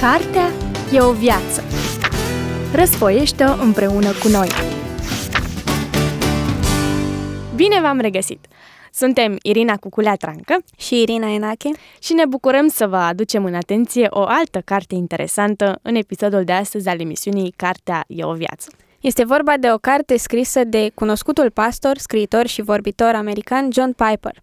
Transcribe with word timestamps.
Cartea 0.00 0.48
e 0.92 1.00
o 1.00 1.12
viață. 1.12 1.62
Răsfoiește-o 2.74 3.62
împreună 3.62 4.08
cu 4.22 4.28
noi. 4.28 4.48
Bine 7.54 7.80
v-am 7.80 7.98
regăsit! 7.98 8.46
Suntem 8.92 9.36
Irina 9.42 9.76
Cuculea 9.76 10.14
Trancă 10.14 10.56
și 10.76 11.00
Irina 11.00 11.32
Enache 11.32 11.70
și 11.98 12.12
ne 12.12 12.26
bucurăm 12.26 12.68
să 12.68 12.86
vă 12.86 12.96
aducem 12.96 13.44
în 13.44 13.54
atenție 13.54 14.06
o 14.10 14.20
altă 14.20 14.60
carte 14.64 14.94
interesantă 14.94 15.78
în 15.82 15.94
episodul 15.94 16.44
de 16.44 16.52
astăzi 16.52 16.88
al 16.88 17.00
emisiunii 17.00 17.54
Cartea 17.56 18.04
e 18.06 18.24
o 18.24 18.32
viață. 18.32 18.70
Este 19.00 19.24
vorba 19.24 19.56
de 19.56 19.72
o 19.72 19.78
carte 19.78 20.16
scrisă 20.16 20.64
de 20.64 20.90
cunoscutul 20.94 21.50
pastor, 21.50 21.98
scriitor 21.98 22.46
și 22.46 22.62
vorbitor 22.62 23.14
american 23.14 23.68
John 23.72 23.92
Piper. 23.92 24.42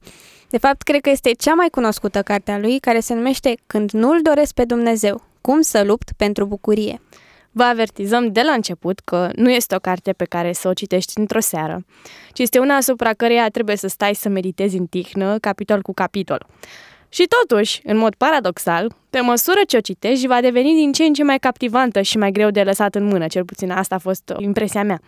De 0.50 0.58
fapt, 0.58 0.82
cred 0.82 1.02
că 1.02 1.10
este 1.10 1.32
cea 1.32 1.54
mai 1.54 1.68
cunoscută 1.72 2.22
carte 2.22 2.52
a 2.52 2.60
lui, 2.60 2.80
care 2.80 3.00
se 3.00 3.14
numește 3.14 3.58
Când 3.68 3.92
nu-L 3.92 4.20
doresc 4.22 4.54
pe 4.54 4.66
Dumnezeu, 4.66 5.27
cum 5.48 5.62
să 5.62 5.84
lupt 5.84 6.12
pentru 6.18 6.46
bucurie. 6.46 7.02
Vă 7.52 7.64
avertizăm 7.64 8.32
de 8.32 8.42
la 8.42 8.52
început 8.52 9.00
că 9.00 9.30
nu 9.36 9.52
este 9.52 9.76
o 9.76 9.80
carte 9.80 10.12
pe 10.12 10.26
care 10.26 10.54
să 10.54 10.68
o 10.68 10.74
citești 10.74 11.20
într-o 11.20 11.40
seară, 11.40 11.86
ci 12.34 12.40
este 12.40 12.60
una 12.60 12.76
asupra 12.76 13.14
căreia 13.14 13.50
trebuie 13.50 13.76
să 13.76 13.88
stai 13.88 14.16
să 14.16 14.30
meditezi 14.30 14.78
în 14.78 14.86
tihnă, 14.86 15.38
capitol 15.40 15.82
cu 15.82 15.94
capitol. 15.94 16.46
Și 17.10 17.28
totuși, 17.40 17.82
în 17.84 17.98
mod 17.98 18.16
paradoxal, 18.16 18.96
pe 19.10 19.20
măsură 19.20 19.60
ce 19.68 19.78
o 19.78 19.80
citești, 19.80 20.28
va 20.28 20.42
deveni 20.42 20.74
din 20.74 20.92
ce 20.92 21.04
în 21.04 21.14
ce 21.14 21.24
mai 21.24 21.40
captivantă 21.40 22.02
și 22.02 22.18
mai 22.18 22.32
greu 22.32 22.50
de 22.50 22.64
lăsat 22.64 22.96
în 22.96 23.04
mână, 23.04 23.28
cel 23.28 23.46
puțin 23.46 23.72
asta 23.72 23.96
a 23.96 23.98
fost 23.98 24.34
impresia 24.40 24.84
mea. 24.84 25.00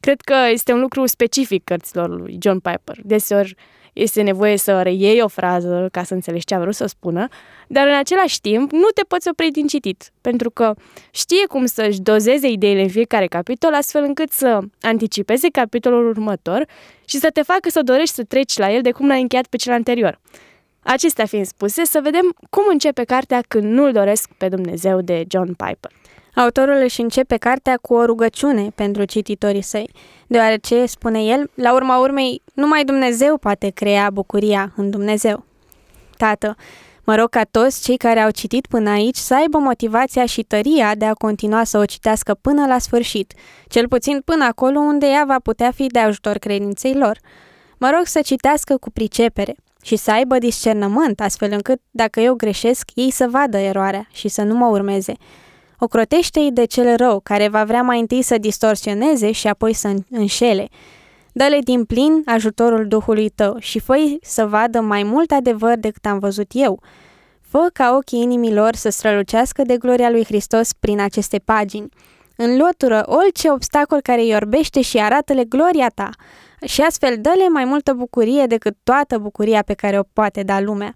Cred 0.00 0.20
că 0.20 0.34
este 0.50 0.72
un 0.72 0.80
lucru 0.80 1.06
specific 1.06 1.64
cărților 1.64 2.20
lui 2.20 2.38
John 2.40 2.58
Piper. 2.58 2.96
Deseori 3.02 3.54
este 3.94 4.22
nevoie 4.22 4.56
să 4.56 4.82
reiei 4.82 5.20
o 5.20 5.28
frază 5.28 5.88
ca 5.92 6.02
să 6.02 6.14
înțelegi 6.14 6.44
ce 6.44 6.54
a 6.54 6.60
vrut 6.60 6.74
să 6.74 6.86
spună, 6.86 7.28
dar 7.66 7.86
în 7.86 7.94
același 7.94 8.40
timp 8.40 8.72
nu 8.72 8.88
te 8.94 9.02
poți 9.08 9.28
opri 9.28 9.50
din 9.50 9.66
citit, 9.66 10.10
pentru 10.20 10.50
că 10.50 10.74
știe 11.10 11.46
cum 11.46 11.66
să-și 11.66 12.00
dozeze 12.00 12.48
ideile 12.48 12.82
în 12.82 12.88
fiecare 12.88 13.26
capitol, 13.26 13.74
astfel 13.74 14.02
încât 14.02 14.30
să 14.30 14.58
anticipeze 14.80 15.48
capitolul 15.48 16.08
următor 16.08 16.66
și 17.04 17.16
să 17.18 17.30
te 17.32 17.42
facă 17.42 17.70
să 17.70 17.82
dorești 17.82 18.14
să 18.14 18.24
treci 18.24 18.56
la 18.56 18.72
el 18.72 18.82
de 18.82 18.90
cum 18.90 19.06
l-ai 19.06 19.20
încheiat 19.20 19.46
pe 19.46 19.56
cel 19.56 19.72
anterior. 19.72 20.20
Acestea 20.82 21.26
fiind 21.26 21.46
spuse, 21.46 21.84
să 21.84 22.00
vedem 22.02 22.34
cum 22.50 22.64
începe 22.70 23.04
cartea 23.04 23.40
Când 23.48 23.64
nu-L 23.64 23.92
doresc 23.92 24.30
pe 24.38 24.48
Dumnezeu 24.48 25.00
de 25.00 25.24
John 25.28 25.46
Piper. 25.46 25.90
Autorul 26.34 26.80
își 26.82 27.00
începe 27.00 27.36
cartea 27.36 27.78
cu 27.82 27.94
o 27.94 28.04
rugăciune 28.04 28.70
pentru 28.74 29.04
cititorii 29.04 29.62
săi, 29.62 29.90
deoarece, 30.26 30.86
spune 30.86 31.24
el, 31.24 31.50
la 31.54 31.74
urma 31.74 31.98
urmei, 31.98 32.42
numai 32.54 32.84
Dumnezeu 32.84 33.36
poate 33.38 33.70
crea 33.70 34.10
bucuria 34.10 34.72
în 34.76 34.90
Dumnezeu. 34.90 35.44
Tată, 36.16 36.56
mă 37.04 37.14
rog 37.14 37.28
ca 37.28 37.42
toți 37.50 37.82
cei 37.82 37.96
care 37.96 38.20
au 38.20 38.30
citit 38.30 38.66
până 38.66 38.90
aici 38.90 39.16
să 39.16 39.34
aibă 39.34 39.58
motivația 39.58 40.26
și 40.26 40.42
tăria 40.42 40.94
de 40.94 41.04
a 41.04 41.14
continua 41.14 41.64
să 41.64 41.78
o 41.78 41.84
citească 41.84 42.34
până 42.40 42.66
la 42.66 42.78
sfârșit, 42.78 43.32
cel 43.68 43.88
puțin 43.88 44.20
până 44.24 44.44
acolo 44.44 44.78
unde 44.78 45.06
ea 45.06 45.24
va 45.26 45.38
putea 45.42 45.70
fi 45.70 45.86
de 45.86 45.98
ajutor 45.98 46.38
credinței 46.38 46.94
lor. 46.94 47.18
Mă 47.78 47.90
rog 47.96 48.06
să 48.06 48.20
citească 48.20 48.76
cu 48.76 48.90
pricepere 48.90 49.54
și 49.82 49.96
să 49.96 50.10
aibă 50.10 50.38
discernământ, 50.38 51.20
astfel 51.20 51.52
încât, 51.52 51.80
dacă 51.90 52.20
eu 52.20 52.34
greșesc, 52.34 52.90
ei 52.94 53.10
să 53.10 53.26
vadă 53.30 53.58
eroarea 53.58 54.08
și 54.12 54.28
să 54.28 54.42
nu 54.42 54.54
mă 54.54 54.66
urmeze, 54.66 55.14
Ocrotește-i 55.78 56.50
de 56.52 56.64
cel 56.64 56.96
rău, 56.96 57.20
care 57.20 57.48
va 57.48 57.64
vrea 57.64 57.82
mai 57.82 58.00
întâi 58.00 58.22
să 58.22 58.38
distorsioneze 58.38 59.32
și 59.32 59.46
apoi 59.46 59.72
să 59.72 59.94
înșele. 60.10 60.68
Dă-le 61.32 61.58
din 61.58 61.84
plin 61.84 62.22
ajutorul 62.26 62.88
Duhului 62.88 63.28
tău 63.28 63.56
și 63.58 63.78
fă 63.78 63.94
să 64.22 64.46
vadă 64.46 64.80
mai 64.80 65.02
mult 65.02 65.30
adevăr 65.30 65.76
decât 65.76 66.06
am 66.06 66.18
văzut 66.18 66.50
eu. 66.52 66.80
Fă 67.40 67.68
ca 67.72 67.94
ochii 67.96 68.20
inimilor 68.20 68.74
să 68.74 68.88
strălucească 68.88 69.62
de 69.62 69.76
gloria 69.76 70.10
lui 70.10 70.24
Hristos 70.24 70.72
prin 70.72 71.00
aceste 71.00 71.38
pagini. 71.38 71.88
Înlătură 72.36 73.04
orice 73.06 73.50
obstacol 73.50 74.00
care 74.00 74.20
îi 74.20 74.34
orbește 74.34 74.80
și 74.80 74.98
arată-le 74.98 75.44
gloria 75.44 75.88
ta 75.94 76.10
și 76.66 76.80
astfel 76.80 77.16
dă-le 77.20 77.48
mai 77.48 77.64
multă 77.64 77.92
bucurie 77.92 78.46
decât 78.46 78.76
toată 78.82 79.18
bucuria 79.18 79.62
pe 79.62 79.74
care 79.74 79.98
o 79.98 80.02
poate 80.12 80.42
da 80.42 80.60
lumea. 80.60 80.94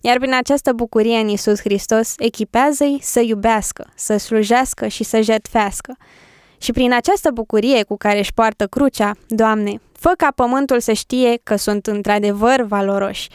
Iar 0.00 0.18
prin 0.18 0.34
această 0.34 0.72
bucurie 0.72 1.16
în 1.16 1.28
Isus 1.28 1.60
Hristos, 1.60 2.14
echipează-i 2.18 2.98
să 3.00 3.20
iubească, 3.20 3.86
să 3.94 4.16
slujească 4.16 4.86
și 4.86 5.04
să 5.04 5.20
jertfească. 5.20 5.96
Și 6.58 6.72
prin 6.72 6.92
această 6.92 7.30
bucurie 7.30 7.82
cu 7.82 7.96
care 7.96 8.18
își 8.18 8.34
poartă 8.34 8.66
crucea, 8.66 9.12
Doamne, 9.28 9.80
fă 9.92 10.12
ca 10.16 10.32
pământul 10.34 10.80
să 10.80 10.92
știe 10.92 11.40
că 11.42 11.56
sunt 11.56 11.86
într-adevăr 11.86 12.62
valoroși. 12.62 13.28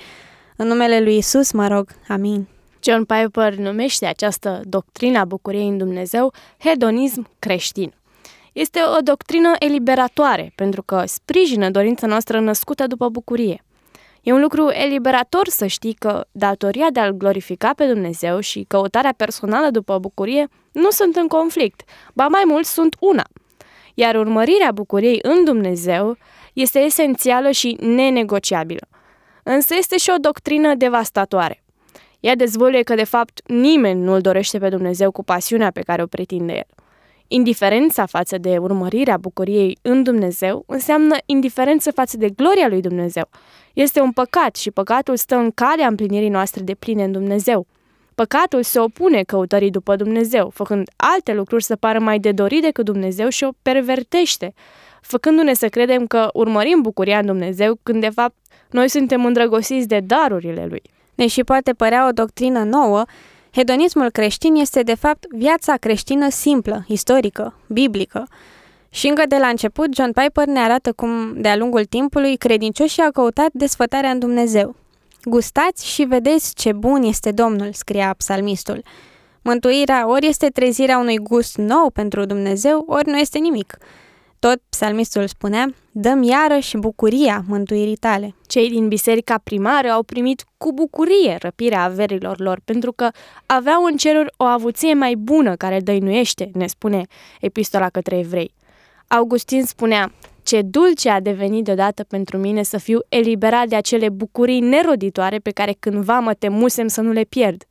În 0.56 0.68
numele 0.68 1.00
lui 1.00 1.18
Isus 1.18 1.52
mă 1.52 1.68
rog. 1.68 1.90
Amin. 2.08 2.48
John 2.84 3.04
Piper 3.04 3.56
numește 3.56 4.06
această 4.06 4.62
doctrină 4.64 5.20
a 5.20 5.26
bucuriei 5.26 5.68
în 5.68 5.78
Dumnezeu 5.78 6.34
hedonism 6.58 7.30
creștin. 7.40 7.94
Este 8.54 8.80
o 8.98 9.02
doctrină 9.02 9.52
eliberatoare 9.60 10.52
pentru 10.56 10.84
că 10.84 11.04
sprijină 11.06 11.70
dorința 11.70 12.08
noastră 12.08 12.40
născută 12.40 12.88
după 12.88 13.10
bucurie. 13.10 13.64
E 14.24 14.34
un 14.34 14.42
lucru 14.42 14.70
eliberator 14.70 15.48
să 15.48 15.66
știi 15.66 15.94
că 15.94 16.26
datoria 16.32 16.88
de 16.92 17.00
a-L 17.00 17.12
glorifica 17.12 17.74
pe 17.74 17.86
Dumnezeu 17.86 18.40
și 18.40 18.66
căutarea 18.68 19.14
personală 19.18 19.70
după 19.70 19.98
bucurie 20.00 20.48
nu 20.72 20.90
sunt 20.90 21.16
în 21.16 21.28
conflict, 21.28 21.82
ba 22.14 22.28
mai 22.28 22.44
mult 22.46 22.66
sunt 22.66 22.96
una. 23.00 23.24
Iar 23.94 24.16
urmărirea 24.16 24.72
bucuriei 24.72 25.20
în 25.22 25.44
Dumnezeu 25.44 26.18
este 26.54 26.80
esențială 26.80 27.52
și 27.52 27.78
nenegociabilă. 27.80 28.88
Însă 29.44 29.76
este 29.78 29.98
și 29.98 30.10
o 30.10 30.20
doctrină 30.20 30.76
devastatoare. 30.76 31.64
Ea 32.20 32.36
dezvăluie 32.36 32.84
că 32.84 32.96
de 32.96 33.04
fapt 33.04 33.42
nimeni 33.48 34.02
nu-L 34.02 34.22
dorește 34.22 34.58
pe 34.58 34.70
Dumnezeu 34.70 35.12
cu 35.12 35.24
pasiunea 35.24 35.72
pe 35.72 35.82
care 35.82 36.02
o 36.02 36.06
pretinde 36.06 36.54
El. 36.54 36.66
Indiferența 37.28 38.06
față 38.06 38.38
de 38.38 38.58
urmărirea 38.58 39.18
bucuriei 39.18 39.78
în 39.82 40.04
Dumnezeu 40.04 40.64
înseamnă 40.68 41.16
indiferență 41.26 41.92
față 41.92 42.18
de 42.18 42.30
gloria 42.30 42.68
lui 42.68 42.82
Dumnezeu. 42.82 43.30
Este 43.74 44.00
un 44.00 44.12
păcat 44.12 44.56
și 44.56 44.72
păcatul 44.72 45.16
stă 45.16 45.36
în 45.36 45.52
calea 45.52 45.88
împlinirii 45.88 46.30
noastre 46.30 46.62
de 46.62 46.74
pline 46.74 47.04
în 47.04 47.12
Dumnezeu. 47.12 47.68
Păcatul 48.16 48.64
se 48.64 48.80
opune 48.80 49.24
căutării 49.24 49.70
după 49.70 49.96
Dumnezeu, 49.96 50.50
făcând 50.50 50.90
alte 50.96 51.34
lucruri 51.34 51.64
să 51.64 51.76
pară 51.76 52.00
mai 52.00 52.20
de 52.20 52.32
dorit 52.32 52.62
decât 52.62 52.86
Dumnezeu 52.86 53.30
și 53.30 53.44
o 53.44 53.50
pervertește, 53.62 54.54
făcându-ne 55.02 55.54
să 55.54 55.68
credem 55.68 56.08
că 56.08 56.30
urmărim 56.34 56.82
bucuria 56.82 57.20
în 57.20 57.26
Dumnezeu, 57.26 57.80
când 57.84 58.02
de 58.02 58.10
fapt 58.10 58.36
noi 58.70 58.90
suntem 58.90 59.26
îndrăgostiți 59.26 59.88
de 59.88 60.00
darurile 60.00 60.66
Lui. 60.70 60.82
Deși 61.16 61.44
poate 61.44 61.74
părea 61.74 62.08
o 62.08 62.12
doctrină 62.12 62.64
nouă, 62.64 63.04
Hedonismul 63.52 64.10
creștin 64.10 64.56
este 64.56 64.84
de 64.84 64.96
fapt 64.96 65.26
viața 65.30 65.78
creștină 65.78 66.30
simplă, 66.30 66.86
istorică, 66.88 67.60
biblică. 67.68 68.28
Și 68.94 69.08
încă 69.08 69.24
de 69.28 69.38
la 69.38 69.48
început, 69.48 69.96
John 69.96 70.12
Piper 70.12 70.48
ne 70.48 70.60
arată 70.60 70.92
cum, 70.92 71.34
de-a 71.42 71.56
lungul 71.56 71.86
timpului, 71.86 72.38
credincioșii 72.38 73.04
au 73.04 73.12
căutat 73.12 73.50
desfătarea 73.52 74.10
în 74.10 74.20
Dumnezeu. 74.20 74.76
Gustați 75.24 75.88
și 75.88 76.04
vedeți 76.04 76.54
ce 76.56 76.72
bun 76.72 77.04
este 77.04 77.32
Domnul, 77.32 77.70
scria 77.72 78.14
psalmistul. 78.18 78.84
Mântuirea 79.42 80.10
ori 80.10 80.28
este 80.28 80.48
trezirea 80.48 80.98
unui 80.98 81.18
gust 81.18 81.58
nou 81.58 81.90
pentru 81.90 82.26
Dumnezeu, 82.26 82.84
ori 82.88 83.10
nu 83.10 83.18
este 83.18 83.40
nimic. 83.40 83.78
Tot 84.40 84.62
psalmistul 84.70 85.28
spunea, 85.28 85.74
dăm 85.92 86.24
iarăși 86.24 86.78
bucuria 86.78 87.44
mântuirii 87.48 87.96
tale. 87.96 88.36
Cei 88.48 88.70
din 88.70 88.88
biserica 88.88 89.38
primară 89.44 89.90
au 89.90 90.04
primit 90.04 90.44
cu 90.58 90.74
bucurie 90.74 91.38
răpirea 91.40 91.84
averilor 91.84 92.40
lor, 92.40 92.60
pentru 92.66 92.92
că 92.92 93.10
aveau 93.46 93.84
în 93.84 93.98
ceruri 93.98 94.34
o 94.38 94.44
avuție 94.44 94.94
mai 94.94 95.16
bună 95.16 95.56
care 95.56 95.80
dăinuiește, 95.80 96.50
ne 96.54 96.68
spune 96.68 97.06
epistola 97.40 97.90
către 97.90 98.18
evrei. 98.18 98.54
Augustin 99.16 99.66
spunea, 99.66 100.12
ce 100.44 100.62
dulce 100.62 101.10
a 101.10 101.20
devenit 101.20 101.64
deodată 101.64 102.04
pentru 102.04 102.38
mine 102.38 102.64
să 102.64 102.78
fiu 102.78 103.00
eliberat 103.10 103.68
de 103.68 103.76
acele 103.76 104.10
bucurii 104.10 104.60
neroditoare 104.60 105.38
pe 105.38 105.52
care 105.52 105.76
cândva 105.80 106.20
mă 106.20 106.34
temusem 106.34 106.88
să 106.88 107.02
nu 107.02 107.12
le 107.12 107.24
pierd. 107.24 107.64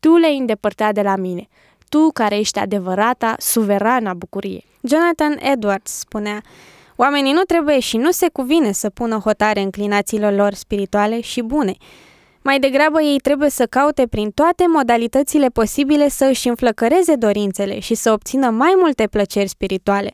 Tu 0.00 0.16
le-ai 0.16 0.36
îndepărtat 0.38 0.94
de 0.94 1.02
la 1.02 1.16
mine 1.16 1.48
tu 1.88 2.10
care 2.12 2.38
ești 2.38 2.58
adevărata, 2.58 3.34
suverana 3.38 4.14
bucurie. 4.14 4.64
Jonathan 4.82 5.38
Edwards 5.52 5.90
spunea, 5.90 6.42
Oamenii 6.96 7.32
nu 7.32 7.42
trebuie 7.42 7.80
și 7.80 7.96
nu 7.96 8.10
se 8.10 8.28
cuvine 8.32 8.72
să 8.72 8.90
pună 8.90 9.16
hotare 9.16 9.60
înclinațiilor 9.60 10.32
lor 10.32 10.54
spirituale 10.54 11.20
și 11.20 11.42
bune. 11.42 11.74
Mai 12.42 12.58
degrabă 12.58 13.02
ei 13.02 13.18
trebuie 13.18 13.50
să 13.50 13.66
caute 13.66 14.06
prin 14.06 14.30
toate 14.30 14.64
modalitățile 14.68 15.48
posibile 15.48 16.08
să 16.08 16.24
își 16.24 16.48
înflăcăreze 16.48 17.14
dorințele 17.14 17.78
și 17.78 17.94
să 17.94 18.12
obțină 18.12 18.50
mai 18.50 18.72
multe 18.76 19.06
plăceri 19.06 19.48
spirituale. 19.48 20.12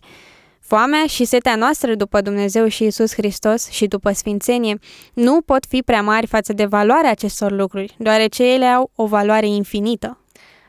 Foamea 0.66 1.06
și 1.06 1.24
setea 1.24 1.56
noastră 1.56 1.94
după 1.94 2.20
Dumnezeu 2.20 2.68
și 2.68 2.84
Isus 2.84 3.14
Hristos 3.14 3.70
și 3.70 3.86
după 3.86 4.12
sfințenie 4.12 4.78
nu 5.14 5.40
pot 5.40 5.66
fi 5.68 5.82
prea 5.82 6.02
mari 6.02 6.26
față 6.26 6.52
de 6.52 6.64
valoarea 6.64 7.10
acestor 7.10 7.52
lucruri, 7.52 7.94
deoarece 7.98 8.52
ele 8.52 8.64
au 8.64 8.90
o 8.94 9.06
valoare 9.06 9.46
infinită. 9.46 10.18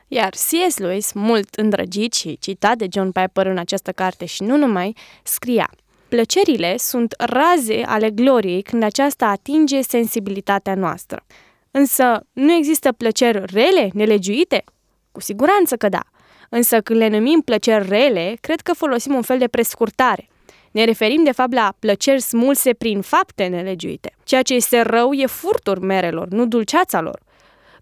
Iar 0.08 0.30
C.S. 0.30 0.76
Lewis, 0.76 1.12
mult 1.12 1.54
îndrăgit 1.54 2.14
și 2.14 2.38
citat 2.38 2.76
de 2.76 2.86
John 2.92 3.10
Piper 3.10 3.46
în 3.46 3.58
această 3.58 3.92
carte 3.92 4.24
și 4.24 4.42
nu 4.42 4.56
numai, 4.56 4.96
scria 5.22 5.70
Plăcerile 6.08 6.76
sunt 6.76 7.14
raze 7.18 7.82
ale 7.86 8.10
gloriei 8.10 8.62
când 8.62 8.82
aceasta 8.82 9.26
atinge 9.26 9.80
sensibilitatea 9.80 10.74
noastră. 10.74 11.24
Însă, 11.70 12.26
nu 12.32 12.52
există 12.52 12.92
plăceri 12.92 13.42
rele, 13.52 13.90
nelegiuite? 13.92 14.64
Cu 15.12 15.20
siguranță 15.20 15.76
că 15.76 15.88
da. 15.88 16.00
Însă 16.48 16.80
când 16.80 16.98
le 16.98 17.08
numim 17.08 17.40
plăceri 17.40 17.88
rele, 17.88 18.36
cred 18.40 18.60
că 18.60 18.72
folosim 18.72 19.14
un 19.14 19.22
fel 19.22 19.38
de 19.38 19.48
prescurtare. 19.48 20.28
Ne 20.70 20.84
referim 20.84 21.24
de 21.24 21.32
fapt 21.32 21.52
la 21.52 21.74
plăceri 21.78 22.20
smulse 22.20 22.72
prin 22.72 23.00
fapte 23.00 23.46
nelegiuite. 23.46 24.12
Ceea 24.24 24.42
ce 24.42 24.54
este 24.54 24.80
rău 24.80 25.12
e 25.12 25.26
furtul 25.26 25.78
merelor, 25.80 26.28
nu 26.28 26.46
dulceața 26.46 27.00
lor. 27.00 27.20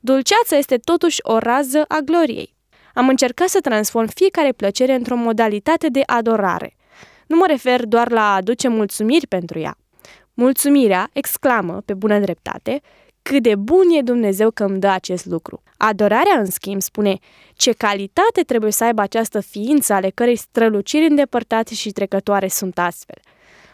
Dulceața 0.00 0.56
este 0.56 0.76
totuși 0.76 1.18
o 1.22 1.38
rază 1.38 1.84
a 1.88 1.98
gloriei. 2.04 2.54
Am 2.94 3.08
încercat 3.08 3.48
să 3.48 3.60
transform 3.60 4.08
fiecare 4.14 4.52
plăcere 4.52 4.94
într-o 4.94 5.16
modalitate 5.16 5.88
de 5.88 6.02
adorare. 6.06 6.76
Nu 7.26 7.36
mă 7.36 7.44
refer 7.46 7.84
doar 7.84 8.10
la 8.10 8.20
a 8.20 8.34
aduce 8.34 8.68
mulțumiri 8.68 9.26
pentru 9.26 9.58
ea. 9.58 9.76
Mulțumirea 10.34 11.08
exclamă, 11.12 11.82
pe 11.84 11.94
bună 11.94 12.18
dreptate, 12.18 12.80
cât 13.30 13.42
de 13.42 13.54
bun 13.54 13.90
e 13.98 14.02
Dumnezeu 14.02 14.50
că 14.50 14.64
îmi 14.64 14.80
dă 14.80 14.88
acest 14.88 15.24
lucru. 15.24 15.62
Adorarea, 15.76 16.38
în 16.38 16.44
schimb, 16.44 16.82
spune 16.82 17.18
ce 17.54 17.72
calitate 17.72 18.42
trebuie 18.46 18.72
să 18.72 18.84
aibă 18.84 19.00
această 19.00 19.40
ființă 19.40 19.92
ale 19.92 20.10
cărei 20.10 20.36
străluciri 20.36 21.06
îndepărtate 21.06 21.74
și 21.74 21.90
trecătoare 21.90 22.48
sunt 22.48 22.78
astfel. 22.78 23.18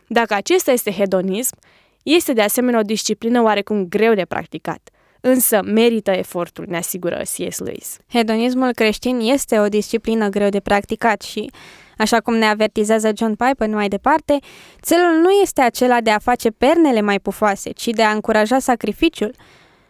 Dacă 0.06 0.34
acesta 0.34 0.70
este 0.72 0.90
hedonism, 0.90 1.56
este 2.02 2.32
de 2.32 2.42
asemenea 2.42 2.78
o 2.78 2.82
disciplină 2.82 3.42
oarecum 3.42 3.86
greu 3.88 4.14
de 4.14 4.24
practicat– 4.24 4.90
însă 5.20 5.60
merită 5.64 6.10
efortul, 6.10 6.64
ne 6.68 6.76
asigură 6.76 7.16
C.S. 7.16 7.58
Lewis. 7.58 7.98
Hedonismul 8.08 8.72
creștin 8.72 9.18
este 9.20 9.58
o 9.58 9.68
disciplină 9.68 10.28
greu 10.28 10.48
de 10.48 10.60
practicat 10.60 11.22
și, 11.22 11.50
așa 12.00 12.20
cum 12.20 12.34
ne 12.34 12.46
avertizează 12.46 13.10
John 13.16 13.34
Piper 13.34 13.68
mai 13.68 13.88
departe, 13.88 14.38
țelul 14.82 15.20
nu 15.22 15.30
este 15.30 15.60
acela 15.60 16.00
de 16.00 16.10
a 16.10 16.18
face 16.18 16.50
pernele 16.50 17.00
mai 17.00 17.20
pufoase, 17.20 17.70
ci 17.70 17.86
de 17.86 18.02
a 18.02 18.10
încuraja 18.10 18.58
sacrificiul. 18.58 19.34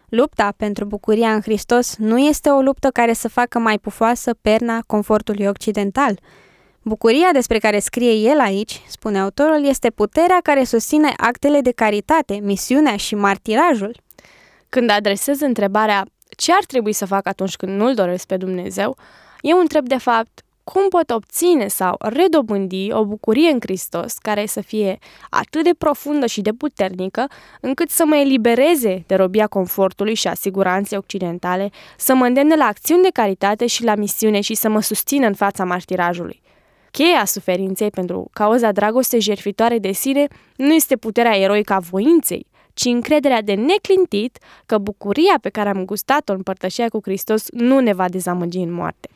Lupta 0.08 0.54
pentru 0.56 0.84
bucuria 0.84 1.32
în 1.32 1.40
Hristos 1.40 1.96
nu 1.96 2.18
este 2.18 2.48
o 2.48 2.60
luptă 2.60 2.88
care 2.88 3.12
să 3.12 3.28
facă 3.28 3.58
mai 3.58 3.78
pufoasă 3.78 4.34
perna 4.40 4.82
confortului 4.86 5.46
occidental. 5.46 6.20
Bucuria 6.82 7.28
despre 7.32 7.58
care 7.58 7.78
scrie 7.78 8.30
el 8.30 8.40
aici, 8.40 8.82
spune 8.88 9.20
autorul, 9.20 9.64
este 9.64 9.90
puterea 9.90 10.38
care 10.42 10.64
susține 10.64 11.12
actele 11.16 11.60
de 11.60 11.70
caritate, 11.70 12.34
misiunea 12.34 12.96
și 12.96 13.14
martirajul. 13.14 13.96
Când 14.68 14.90
adresez 14.90 15.40
întrebarea 15.40 16.06
ce 16.36 16.52
ar 16.52 16.64
trebui 16.64 16.92
să 16.92 17.06
fac 17.06 17.26
atunci 17.26 17.56
când 17.56 17.76
nu-L 17.76 17.94
doresc 17.94 18.26
pe 18.26 18.36
Dumnezeu, 18.36 18.96
eu 19.40 19.58
întreb 19.58 19.86
de 19.86 19.98
fapt 19.98 20.44
cum 20.72 20.88
pot 20.88 21.10
obține 21.10 21.68
sau 21.68 21.96
redobândi 21.98 22.92
o 22.92 23.04
bucurie 23.04 23.50
în 23.50 23.58
Hristos 23.60 24.12
care 24.18 24.46
să 24.46 24.60
fie 24.60 24.98
atât 25.30 25.64
de 25.64 25.70
profundă 25.78 26.26
și 26.26 26.40
de 26.40 26.52
puternică 26.52 27.26
încât 27.60 27.90
să 27.90 28.04
mă 28.06 28.16
elibereze 28.16 29.04
de 29.06 29.14
robia 29.14 29.46
confortului 29.46 30.14
și 30.14 30.28
a 30.28 30.34
siguranței 30.34 30.98
occidentale, 30.98 31.70
să 31.96 32.14
mă 32.14 32.24
îndemne 32.24 32.56
la 32.56 32.64
acțiuni 32.64 33.02
de 33.02 33.08
caritate 33.12 33.66
și 33.66 33.84
la 33.84 33.94
misiune 33.94 34.40
și 34.40 34.54
să 34.54 34.68
mă 34.68 34.80
susțină 34.80 35.26
în 35.26 35.34
fața 35.34 35.64
martirajului. 35.64 36.42
Cheia 36.90 37.24
suferinței 37.24 37.90
pentru 37.90 38.28
cauza 38.32 38.72
dragostei 38.72 39.20
jertfitoare 39.20 39.78
de 39.78 39.92
sine 39.92 40.26
nu 40.56 40.74
este 40.74 40.96
puterea 40.96 41.38
eroică 41.38 41.72
a 41.72 41.78
voinței, 41.78 42.46
ci 42.74 42.84
încrederea 42.84 43.42
de 43.42 43.54
neclintit 43.54 44.38
că 44.66 44.78
bucuria 44.78 45.34
pe 45.40 45.48
care 45.48 45.68
am 45.68 45.84
gustat-o 45.84 46.32
în 46.32 46.42
părtășia 46.42 46.88
cu 46.88 46.98
Hristos 47.02 47.44
nu 47.50 47.78
ne 47.78 47.92
va 47.92 48.08
dezamăgi 48.08 48.58
în 48.58 48.72
moarte. 48.72 49.08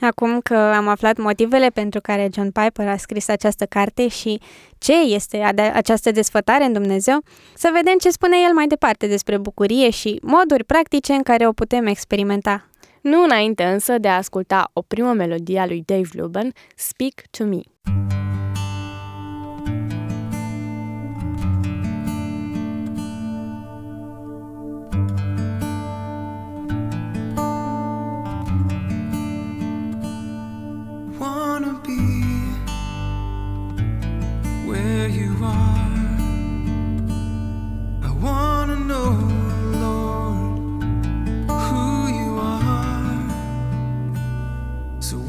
Acum 0.00 0.40
că 0.40 0.54
am 0.54 0.88
aflat 0.88 1.18
motivele 1.18 1.68
pentru 1.68 2.00
care 2.00 2.28
John 2.32 2.50
Piper 2.50 2.88
a 2.88 2.96
scris 2.96 3.28
această 3.28 3.64
carte 3.64 4.08
și 4.08 4.40
ce 4.78 4.92
este 4.92 5.52
această 5.74 6.10
desfătare 6.10 6.64
în 6.64 6.72
Dumnezeu, 6.72 7.18
să 7.54 7.70
vedem 7.72 7.98
ce 7.98 8.10
spune 8.10 8.36
el 8.48 8.54
mai 8.54 8.66
departe 8.66 9.06
despre 9.06 9.38
bucurie 9.38 9.90
și 9.90 10.20
moduri 10.22 10.64
practice 10.64 11.12
în 11.12 11.22
care 11.22 11.46
o 11.46 11.52
putem 11.52 11.86
experimenta. 11.86 12.64
Nu 13.00 13.22
înainte 13.22 13.64
însă 13.64 13.98
de 13.98 14.08
a 14.08 14.16
asculta 14.16 14.70
o 14.72 14.82
primă 14.82 15.12
melodie 15.12 15.58
a 15.58 15.66
lui 15.66 15.82
Dave 15.86 16.08
Luban, 16.12 16.52
Speak 16.76 17.14
to 17.30 17.44
Me. 17.44 17.60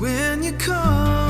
when 0.02 0.42
you 0.42 0.52
come. 0.54 1.21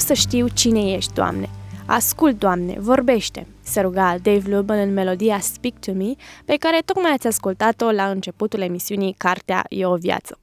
Să 0.00 0.12
știu 0.12 0.48
cine 0.48 0.92
ești, 0.92 1.12
Doamne. 1.12 1.48
Ascult, 1.86 2.38
Doamne, 2.38 2.76
vorbește, 2.78 3.46
se 3.62 3.80
ruga 3.80 4.16
Dave 4.22 4.56
Luban 4.56 4.78
în 4.78 4.92
melodia 4.92 5.40
Speak 5.40 5.78
to 5.78 5.92
Me, 5.92 6.12
pe 6.44 6.56
care 6.56 6.78
tocmai 6.84 7.10
ați 7.10 7.26
ascultat-o 7.26 7.90
la 7.90 8.10
începutul 8.10 8.60
emisiunii 8.60 9.14
Cartea 9.18 9.64
e 9.68 9.86
o 9.86 9.96
viață. 9.96 10.38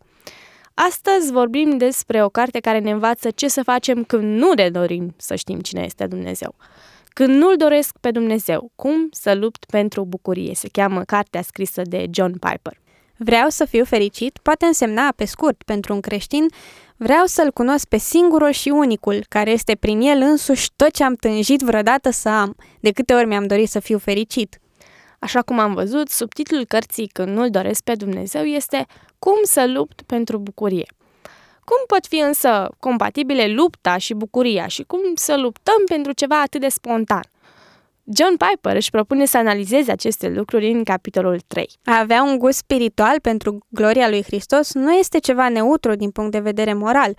Astăzi 0.74 1.32
vorbim 1.32 1.78
despre 1.78 2.24
o 2.24 2.30
carte 2.30 2.60
care 2.60 2.80
ne 2.80 2.92
învață 2.92 3.30
ce 3.30 3.48
să 3.48 3.64
facem 3.64 4.04
când 4.04 4.38
nu 4.38 4.52
ne 4.54 4.70
dorim 4.70 5.14
să 5.18 5.36
știm 5.36 5.60
cine 5.60 5.82
este 5.86 6.08
Dumnezeu. 6.08 6.56
Când 7.08 7.30
nu-L 7.30 7.56
doresc 7.58 7.98
pe 8.02 8.12
Dumnezeu, 8.12 8.72
cum 8.76 9.10
să 9.12 9.34
lupt 9.34 9.66
pentru 9.66 10.06
bucurie, 10.06 10.56
se 10.56 10.68
cheamă 10.72 11.04
cartea 11.04 11.42
scrisă 11.42 11.82
de 11.82 12.06
John 12.12 12.32
Piper. 12.32 12.80
Vreau 13.18 13.50
să 13.50 13.66
fiu 13.66 13.84
fericit 13.84 14.40
poate 14.42 14.66
însemna, 14.66 15.14
pe 15.16 15.26
scurt, 15.26 15.64
pentru 15.64 15.94
un 15.94 16.00
creștin, 16.00 16.46
vreau 16.98 17.26
să-L 17.26 17.52
cunosc 17.52 17.88
pe 17.88 17.98
singurul 17.98 18.52
și 18.52 18.70
unicul, 18.70 19.26
care 19.30 19.52
este 19.52 19.76
prin 19.76 20.02
El 20.02 20.22
însuși 20.22 20.70
tot 20.76 20.92
ce 20.92 21.04
am 21.04 21.16
tânjit 21.16 21.62
vreodată 21.62 22.10
să 22.10 22.30
am, 22.30 22.56
de 22.80 22.92
câte 22.92 23.14
ori 23.14 23.26
mi-am 23.26 23.48
dorit 23.48 23.70
să 23.70 23.80
fiu 23.80 23.98
fericit. 23.98 24.60
Așa 25.20 25.42
cum 25.42 25.60
am 25.60 25.74
văzut, 25.74 26.10
subtitlul 26.10 26.66
cărții 26.66 27.08
Când 27.08 27.28
nu-L 27.28 27.50
doresc 27.50 27.84
pe 27.84 27.96
Dumnezeu 27.96 28.44
este 28.44 28.86
Cum 29.20 29.36
să 29.44 29.66
lupt 29.68 30.02
pentru 30.02 30.38
bucurie. 30.38 30.86
Cum 31.64 31.78
pot 31.88 32.06
fi 32.06 32.18
însă 32.18 32.70
compatibile 32.80 33.48
lupta 33.48 33.98
și 33.98 34.14
bucuria 34.14 34.68
și 34.68 34.84
cum 34.84 35.00
să 35.16 35.38
luptăm 35.38 35.84
pentru 35.86 36.12
ceva 36.12 36.42
atât 36.42 36.62
de 36.62 36.68
spontan? 36.68 37.24
John 38.16 38.36
Piper 38.36 38.76
își 38.76 38.90
propune 38.90 39.26
să 39.26 39.38
analizeze 39.38 39.92
aceste 39.92 40.30
lucruri 40.30 40.72
în 40.72 40.84
capitolul 40.84 41.40
3. 41.48 41.70
A 41.86 42.00
avea 42.00 42.24
un 42.24 42.38
gust 42.38 42.58
spiritual 42.58 43.20
pentru 43.20 43.66
gloria 43.70 44.10
lui 44.10 44.24
Hristos 44.24 44.74
nu 44.74 44.94
este 44.94 45.18
ceva 45.20 45.50
neutru 45.50 45.96
din 45.96 46.12
punct 46.12 46.32
de 46.32 46.40
vedere 46.40 46.74
moral. 46.74 47.18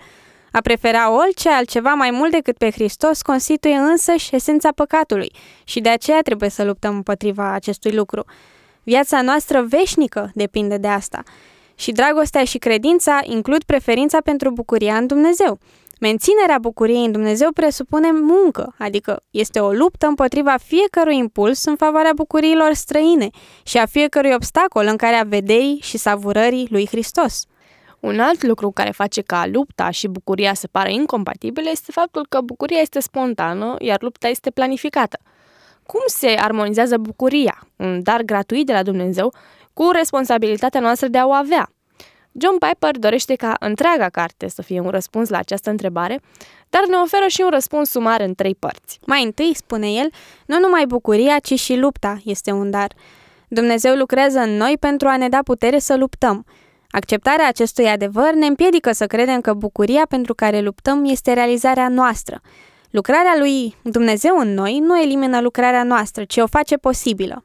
A 0.51 0.61
prefera 0.61 1.11
orice 1.11 1.49
altceva 1.49 1.93
mai 1.93 2.11
mult 2.11 2.31
decât 2.31 2.57
pe 2.57 2.71
Hristos 2.71 3.21
constituie 3.21 3.75
însăși 3.75 4.35
esența 4.35 4.71
păcatului 4.71 5.31
și 5.63 5.79
de 5.79 5.89
aceea 5.89 6.21
trebuie 6.21 6.49
să 6.49 6.63
luptăm 6.63 6.95
împotriva 6.95 7.53
acestui 7.53 7.91
lucru. 7.91 8.25
Viața 8.83 9.21
noastră 9.21 9.61
veșnică 9.61 10.31
depinde 10.33 10.77
de 10.77 10.87
asta. 10.87 11.23
Și 11.75 11.91
dragostea 11.91 12.43
și 12.43 12.57
credința 12.57 13.19
includ 13.23 13.63
preferința 13.63 14.21
pentru 14.21 14.51
bucuria 14.51 14.97
în 14.97 15.07
Dumnezeu. 15.07 15.59
Menținerea 15.99 16.57
bucuriei 16.57 17.05
în 17.05 17.11
Dumnezeu 17.11 17.51
presupune 17.51 18.11
muncă, 18.11 18.75
adică 18.77 19.23
este 19.31 19.59
o 19.59 19.71
luptă 19.71 20.07
împotriva 20.07 20.55
fiecărui 20.57 21.17
impuls 21.17 21.65
în 21.65 21.75
favoarea 21.75 22.11
bucuriilor 22.15 22.73
străine 22.73 23.29
și 23.63 23.77
a 23.77 23.85
fiecărui 23.85 24.31
obstacol 24.33 24.85
în 24.85 24.95
care 24.95 25.15
a 25.15 25.23
vederii 25.23 25.79
și 25.81 25.97
savurării 25.97 26.67
lui 26.69 26.87
Hristos. 26.87 27.45
Un 27.99 28.19
alt 28.19 28.43
lucru 28.43 28.71
care 28.71 28.91
face 28.91 29.21
ca 29.21 29.47
lupta 29.47 29.89
și 29.89 30.07
bucuria 30.07 30.53
să 30.53 30.67
pară 30.71 30.89
incompatibile 30.89 31.69
este 31.69 31.91
faptul 31.91 32.25
că 32.29 32.41
bucuria 32.41 32.79
este 32.79 32.99
spontană, 32.99 33.75
iar 33.79 34.01
lupta 34.01 34.27
este 34.27 34.49
planificată. 34.49 35.19
Cum 35.85 36.01
se 36.05 36.27
armonizează 36.27 36.97
bucuria, 36.97 37.67
un 37.75 38.03
dar 38.03 38.21
gratuit 38.21 38.65
de 38.65 38.73
la 38.73 38.83
Dumnezeu, 38.83 39.33
cu 39.73 39.89
responsabilitatea 39.91 40.79
noastră 40.79 41.07
de 41.07 41.17
a 41.17 41.27
o 41.27 41.31
avea? 41.31 41.69
John 42.31 42.57
Piper 42.57 42.97
dorește 42.97 43.35
ca 43.35 43.55
întreaga 43.59 44.09
carte 44.09 44.47
să 44.47 44.61
fie 44.61 44.79
un 44.79 44.89
răspuns 44.89 45.29
la 45.29 45.37
această 45.37 45.69
întrebare, 45.69 46.19
dar 46.69 46.85
ne 46.87 46.95
oferă 46.95 47.25
și 47.27 47.41
un 47.41 47.49
răspuns 47.49 47.89
sumar 47.89 48.21
în 48.21 48.33
trei 48.33 48.55
părți. 48.55 48.99
Mai 49.05 49.23
întâi, 49.23 49.51
spune 49.55 49.91
el, 49.91 50.09
nu 50.45 50.59
numai 50.59 50.85
bucuria, 50.85 51.39
ci 51.39 51.59
și 51.59 51.75
lupta 51.75 52.21
este 52.23 52.51
un 52.51 52.69
dar. 52.69 52.91
Dumnezeu 53.47 53.95
lucrează 53.95 54.39
în 54.39 54.57
noi 54.57 54.75
pentru 54.79 55.07
a 55.07 55.17
ne 55.17 55.29
da 55.29 55.39
putere 55.43 55.79
să 55.79 55.95
luptăm. 55.95 56.45
Acceptarea 56.89 57.47
acestui 57.47 57.85
adevăr 57.85 58.33
ne 58.33 58.45
împiedică 58.45 58.91
să 58.91 59.07
credem 59.07 59.41
că 59.41 59.53
bucuria 59.53 60.05
pentru 60.09 60.33
care 60.33 60.61
luptăm 60.61 61.05
este 61.05 61.33
realizarea 61.33 61.87
noastră. 61.87 62.41
Lucrarea 62.89 63.35
lui 63.37 63.75
Dumnezeu 63.83 64.37
în 64.37 64.53
noi 64.53 64.79
nu 64.79 65.01
elimină 65.01 65.41
lucrarea 65.41 65.83
noastră, 65.83 66.23
ci 66.23 66.37
o 66.37 66.47
face 66.47 66.77
posibilă. 66.77 67.43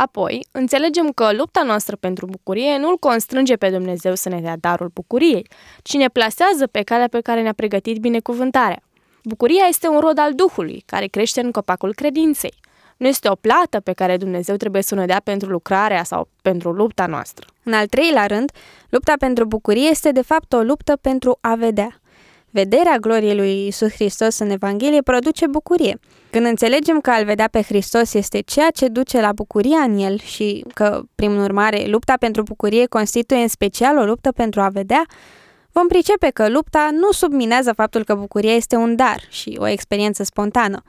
Apoi, 0.00 0.46
înțelegem 0.52 1.10
că 1.10 1.32
lupta 1.32 1.62
noastră 1.62 1.96
pentru 1.96 2.26
bucurie 2.26 2.78
nu 2.78 2.88
îl 2.88 2.96
constrânge 2.98 3.56
pe 3.56 3.70
Dumnezeu 3.70 4.14
să 4.14 4.28
ne 4.28 4.40
dea 4.40 4.56
darul 4.60 4.90
bucuriei, 4.94 5.46
ci 5.82 5.92
ne 5.92 6.08
plasează 6.08 6.66
pe 6.66 6.82
calea 6.82 7.08
pe 7.08 7.20
care 7.20 7.42
ne-a 7.42 7.52
pregătit 7.52 7.98
binecuvântarea. 7.98 8.82
Bucuria 9.24 9.64
este 9.68 9.88
un 9.88 9.98
rod 9.98 10.18
al 10.18 10.34
Duhului, 10.34 10.82
care 10.86 11.06
crește 11.06 11.40
în 11.40 11.50
copacul 11.50 11.94
credinței. 11.94 12.54
Nu 12.96 13.06
este 13.06 13.28
o 13.30 13.34
plată 13.34 13.80
pe 13.80 13.92
care 13.92 14.16
Dumnezeu 14.16 14.56
trebuie 14.56 14.82
să 14.82 14.94
ne 14.94 15.06
dea 15.06 15.20
pentru 15.24 15.50
lucrarea 15.50 16.04
sau 16.04 16.28
pentru 16.42 16.72
lupta 16.72 17.06
noastră. 17.06 17.46
În 17.62 17.72
al 17.72 17.86
treilea 17.86 18.26
rând, 18.26 18.50
lupta 18.88 19.12
pentru 19.18 19.44
bucurie 19.44 19.88
este 19.88 20.12
de 20.12 20.22
fapt 20.22 20.52
o 20.52 20.60
luptă 20.60 20.96
pentru 21.00 21.38
a 21.40 21.54
vedea. 21.54 22.00
Vederea 22.58 22.96
gloriei 22.96 23.36
lui 23.36 23.66
Isus 23.66 23.92
Hristos 23.92 24.38
în 24.38 24.50
Evanghelie 24.50 25.02
produce 25.02 25.46
bucurie. 25.46 25.98
Când 26.30 26.46
înțelegem 26.46 27.00
că 27.00 27.10
a-L 27.10 27.24
vedea 27.24 27.48
pe 27.48 27.62
Hristos 27.62 28.14
este 28.14 28.40
ceea 28.40 28.70
ce 28.70 28.88
duce 28.88 29.20
la 29.20 29.32
bucuria 29.32 29.78
în 29.78 29.98
El 29.98 30.18
și 30.18 30.64
că, 30.74 31.02
prin 31.14 31.36
urmare, 31.36 31.86
lupta 31.86 32.14
pentru 32.18 32.42
bucurie 32.42 32.86
constituie 32.86 33.40
în 33.40 33.48
special 33.48 33.98
o 33.98 34.04
luptă 34.04 34.32
pentru 34.32 34.60
a 34.60 34.68
vedea, 34.68 35.06
vom 35.72 35.86
pricepe 35.86 36.30
că 36.30 36.48
lupta 36.48 36.88
nu 36.92 37.12
subminează 37.12 37.72
faptul 37.72 38.04
că 38.04 38.14
bucuria 38.14 38.54
este 38.54 38.76
un 38.76 38.96
dar 38.96 39.20
și 39.28 39.56
o 39.60 39.66
experiență 39.66 40.22
spontană. 40.22 40.82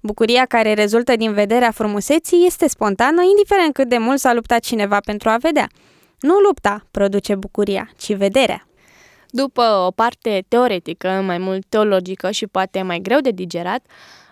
Bucuria 0.00 0.44
care 0.44 0.74
rezultă 0.74 1.16
din 1.16 1.32
vederea 1.32 1.70
frumuseții 1.70 2.46
este 2.46 2.68
spontană, 2.68 3.22
indiferent 3.22 3.72
cât 3.72 3.88
de 3.88 3.98
mult 3.98 4.18
s-a 4.18 4.34
luptat 4.34 4.60
cineva 4.60 4.98
pentru 5.04 5.28
a 5.28 5.36
vedea. 5.36 5.66
Nu 6.20 6.34
lupta 6.38 6.86
produce 6.90 7.34
bucuria, 7.34 7.90
ci 7.96 8.14
vederea. 8.14 8.69
După 9.30 9.62
o 9.86 9.90
parte 9.90 10.44
teoretică, 10.48 11.08
mai 11.08 11.38
mult 11.38 11.66
teologică 11.68 12.30
și 12.30 12.46
poate 12.46 12.82
mai 12.82 12.98
greu 12.98 13.20
de 13.20 13.30
digerat, 13.30 13.86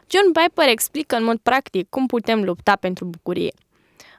John 0.07 0.33
Piper 0.33 0.69
explică 0.69 1.17
în 1.17 1.25
mod 1.25 1.39
practic 1.43 1.89
cum 1.89 2.07
putem 2.07 2.45
lupta 2.45 2.77
pentru 2.77 3.05
bucurie. 3.05 3.53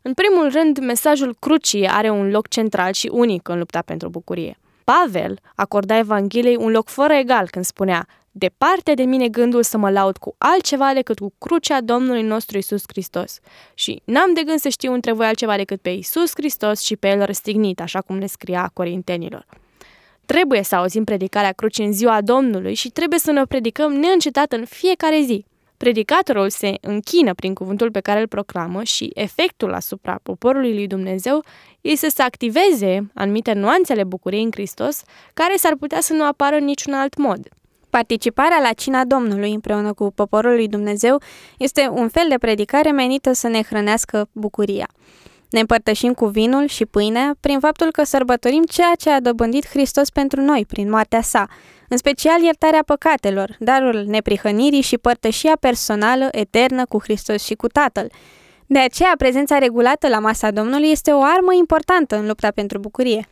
În 0.02 0.14
primul 0.14 0.50
rând, 0.52 0.78
mesajul 0.78 1.36
crucii 1.40 1.88
are 1.88 2.10
un 2.10 2.30
loc 2.30 2.48
central 2.48 2.94
și 2.94 3.10
unic 3.12 3.48
în 3.48 3.58
lupta 3.58 3.82
pentru 3.82 4.10
bucurie. 4.10 4.60
Pavel 4.84 5.40
acorda 5.56 5.98
Evangheliei 5.98 6.56
un 6.56 6.72
loc 6.72 6.88
fără 6.88 7.14
egal 7.14 7.48
când 7.50 7.66
spunea 7.66 8.08
Departe 8.32 8.94
de 8.94 9.04
mine 9.04 9.28
gândul 9.28 9.64
să 9.64 9.78
mă 9.78 9.90
laud 9.90 10.18
cu 10.18 10.36
altceva 10.38 10.94
decât 10.94 11.20
cu 11.20 11.34
crucea 11.38 11.82
Domnului 11.82 12.22
nostru 12.22 12.58
Isus 12.58 12.82
Hristos. 12.88 13.40
Și 13.74 14.02
n-am 14.06 14.34
de 14.34 14.44
gând 14.44 14.60
să 14.60 14.70
știu 14.70 14.94
între 14.94 15.12
voi 15.12 15.26
altceva 15.26 15.56
decât 15.56 15.82
pe 15.82 15.90
Isus 15.90 16.32
Hristos 16.34 16.82
și 16.82 16.96
pe 16.96 17.08
El 17.08 17.26
răstignit, 17.26 17.82
așa 17.82 18.02
cum 18.02 18.18
ne 18.18 18.26
scria 18.26 18.72
Corintenilor. 18.74 19.46
Trebuie 20.34 20.64
să 20.64 20.76
auzim 20.76 21.04
predicarea 21.04 21.52
crucii 21.52 21.86
în 21.86 21.94
ziua 21.94 22.22
Domnului 22.22 22.74
și 22.74 22.90
trebuie 22.90 23.20
să 23.20 23.32
ne 23.32 23.42
o 23.42 23.46
predicăm 23.46 23.94
neîncetat 23.94 24.52
în 24.52 24.66
fiecare 24.66 25.22
zi. 25.22 25.46
Predicatorul 25.78 26.50
se 26.50 26.74
închină 26.82 27.34
prin 27.34 27.54
cuvântul 27.54 27.92
pe 27.92 28.00
care 28.00 28.20
îl 28.20 28.28
proclamă 28.28 28.84
și 28.84 29.12
efectul 29.14 29.74
asupra 29.74 30.20
poporului 30.24 30.74
lui 30.74 30.88
Dumnezeu 30.88 31.44
este 31.82 32.10
să 32.10 32.22
activeze 32.22 33.12
anumite 33.14 33.54
nuanțe 33.54 33.92
ale 33.92 34.04
bucuriei 34.04 34.44
în 34.44 34.52
Hristos, 34.52 35.02
care 35.34 35.56
s-ar 35.56 35.76
putea 35.80 36.02
să 36.02 36.14
nu 36.14 36.26
apară 36.26 36.56
în 36.56 36.66
niciun 36.66 36.94
alt 36.94 37.18
mod. 37.18 37.48
Participarea 37.90 38.60
la 38.62 38.74
cina 38.74 39.06
Domnului 39.06 39.54
împreună 39.54 39.94
cu 39.94 40.12
poporul 40.12 40.56
lui 40.56 40.68
Dumnezeu 40.68 41.22
este 41.58 41.90
un 41.92 42.10
fel 42.10 42.26
de 42.30 42.38
predicare 42.38 42.92
menită 42.92 43.34
să 43.34 43.48
ne 43.48 43.62
hrănească 43.62 44.30
bucuria. 44.32 44.88
Ne 45.50 45.60
împărtășim 45.60 46.14
cu 46.14 46.26
vinul 46.26 46.68
și 46.68 46.86
pâinea 46.86 47.36
prin 47.40 47.60
faptul 47.60 47.92
că 47.92 48.04
sărbătorim 48.04 48.64
ceea 48.64 48.94
ce 49.00 49.10
a 49.10 49.20
dobândit 49.20 49.68
Hristos 49.68 50.10
pentru 50.10 50.42
noi 50.42 50.66
prin 50.68 50.90
moartea 50.90 51.22
sa, 51.22 51.48
în 51.88 51.98
special 51.98 52.42
iertarea 52.42 52.84
păcatelor, 52.86 53.56
darul 53.60 54.04
neprihănirii 54.08 54.82
și 54.82 54.98
părtășia 54.98 55.58
personală, 55.60 56.28
eternă 56.32 56.86
cu 56.86 57.00
Hristos 57.02 57.44
și 57.44 57.54
cu 57.54 57.68
Tatăl. 57.68 58.12
De 58.66 58.80
aceea, 58.80 59.14
prezența 59.18 59.58
regulată 59.58 60.08
la 60.08 60.20
masa 60.20 60.52
Domnului 60.52 60.90
este 60.90 61.12
o 61.12 61.22
armă 61.22 61.54
importantă 61.60 62.16
în 62.18 62.28
lupta 62.28 62.52
pentru 62.52 62.80
bucurie. 62.80 63.28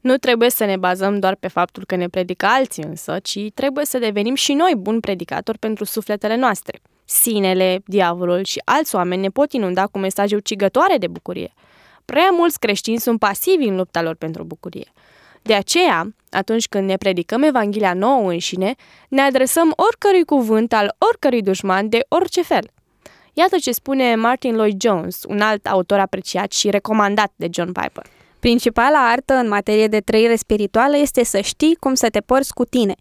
Nu 0.00 0.16
trebuie 0.16 0.50
să 0.50 0.64
ne 0.64 0.76
bazăm 0.76 1.18
doar 1.18 1.34
pe 1.34 1.48
faptul 1.48 1.84
că 1.86 1.96
ne 1.96 2.08
predică 2.08 2.46
alții 2.46 2.84
însă, 2.84 3.18
ci 3.22 3.38
trebuie 3.54 3.84
să 3.84 3.98
devenim 3.98 4.34
și 4.34 4.52
noi 4.52 4.72
buni 4.76 5.00
predicatori 5.00 5.58
pentru 5.58 5.84
sufletele 5.84 6.36
noastre. 6.36 6.78
Sinele, 7.10 7.80
diavolul 7.84 8.44
și 8.44 8.62
alți 8.64 8.94
oameni 8.94 9.20
ne 9.20 9.28
pot 9.28 9.52
inunda 9.52 9.86
cu 9.86 9.98
mesaje 9.98 10.36
ucigătoare 10.36 10.96
de 10.96 11.06
bucurie. 11.06 11.52
Prea 12.04 12.28
mulți 12.30 12.58
creștini 12.58 12.98
sunt 12.98 13.18
pasivi 13.18 13.64
în 13.64 13.76
lupta 13.76 14.02
lor 14.02 14.14
pentru 14.14 14.44
bucurie. 14.44 14.92
De 15.42 15.54
aceea, 15.54 16.14
atunci 16.30 16.68
când 16.68 16.88
ne 16.88 16.96
predicăm 16.96 17.42
Evanghelia 17.42 17.94
nouă 17.94 18.30
înșine, 18.30 18.74
ne 19.08 19.20
adresăm 19.20 19.72
oricărui 19.76 20.24
cuvânt 20.24 20.72
al 20.72 20.94
oricărui 20.98 21.42
dușman 21.42 21.88
de 21.88 22.04
orice 22.08 22.42
fel. 22.42 22.70
Iată 23.32 23.56
ce 23.56 23.72
spune 23.72 24.14
Martin 24.14 24.54
Lloyd 24.54 24.82
Jones, 24.82 25.22
un 25.28 25.40
alt 25.40 25.66
autor 25.66 25.98
apreciat 25.98 26.52
și 26.52 26.70
recomandat 26.70 27.32
de 27.36 27.48
John 27.50 27.72
Piper. 27.72 28.06
Principala 28.40 29.10
artă 29.10 29.34
în 29.34 29.48
materie 29.48 29.86
de 29.86 30.00
trăire 30.00 30.36
spirituală 30.36 30.96
este 30.96 31.24
să 31.24 31.40
știi 31.40 31.76
cum 31.80 31.94
să 31.94 32.08
te 32.08 32.20
porți 32.20 32.54
cu 32.54 32.64
tine. 32.64 32.94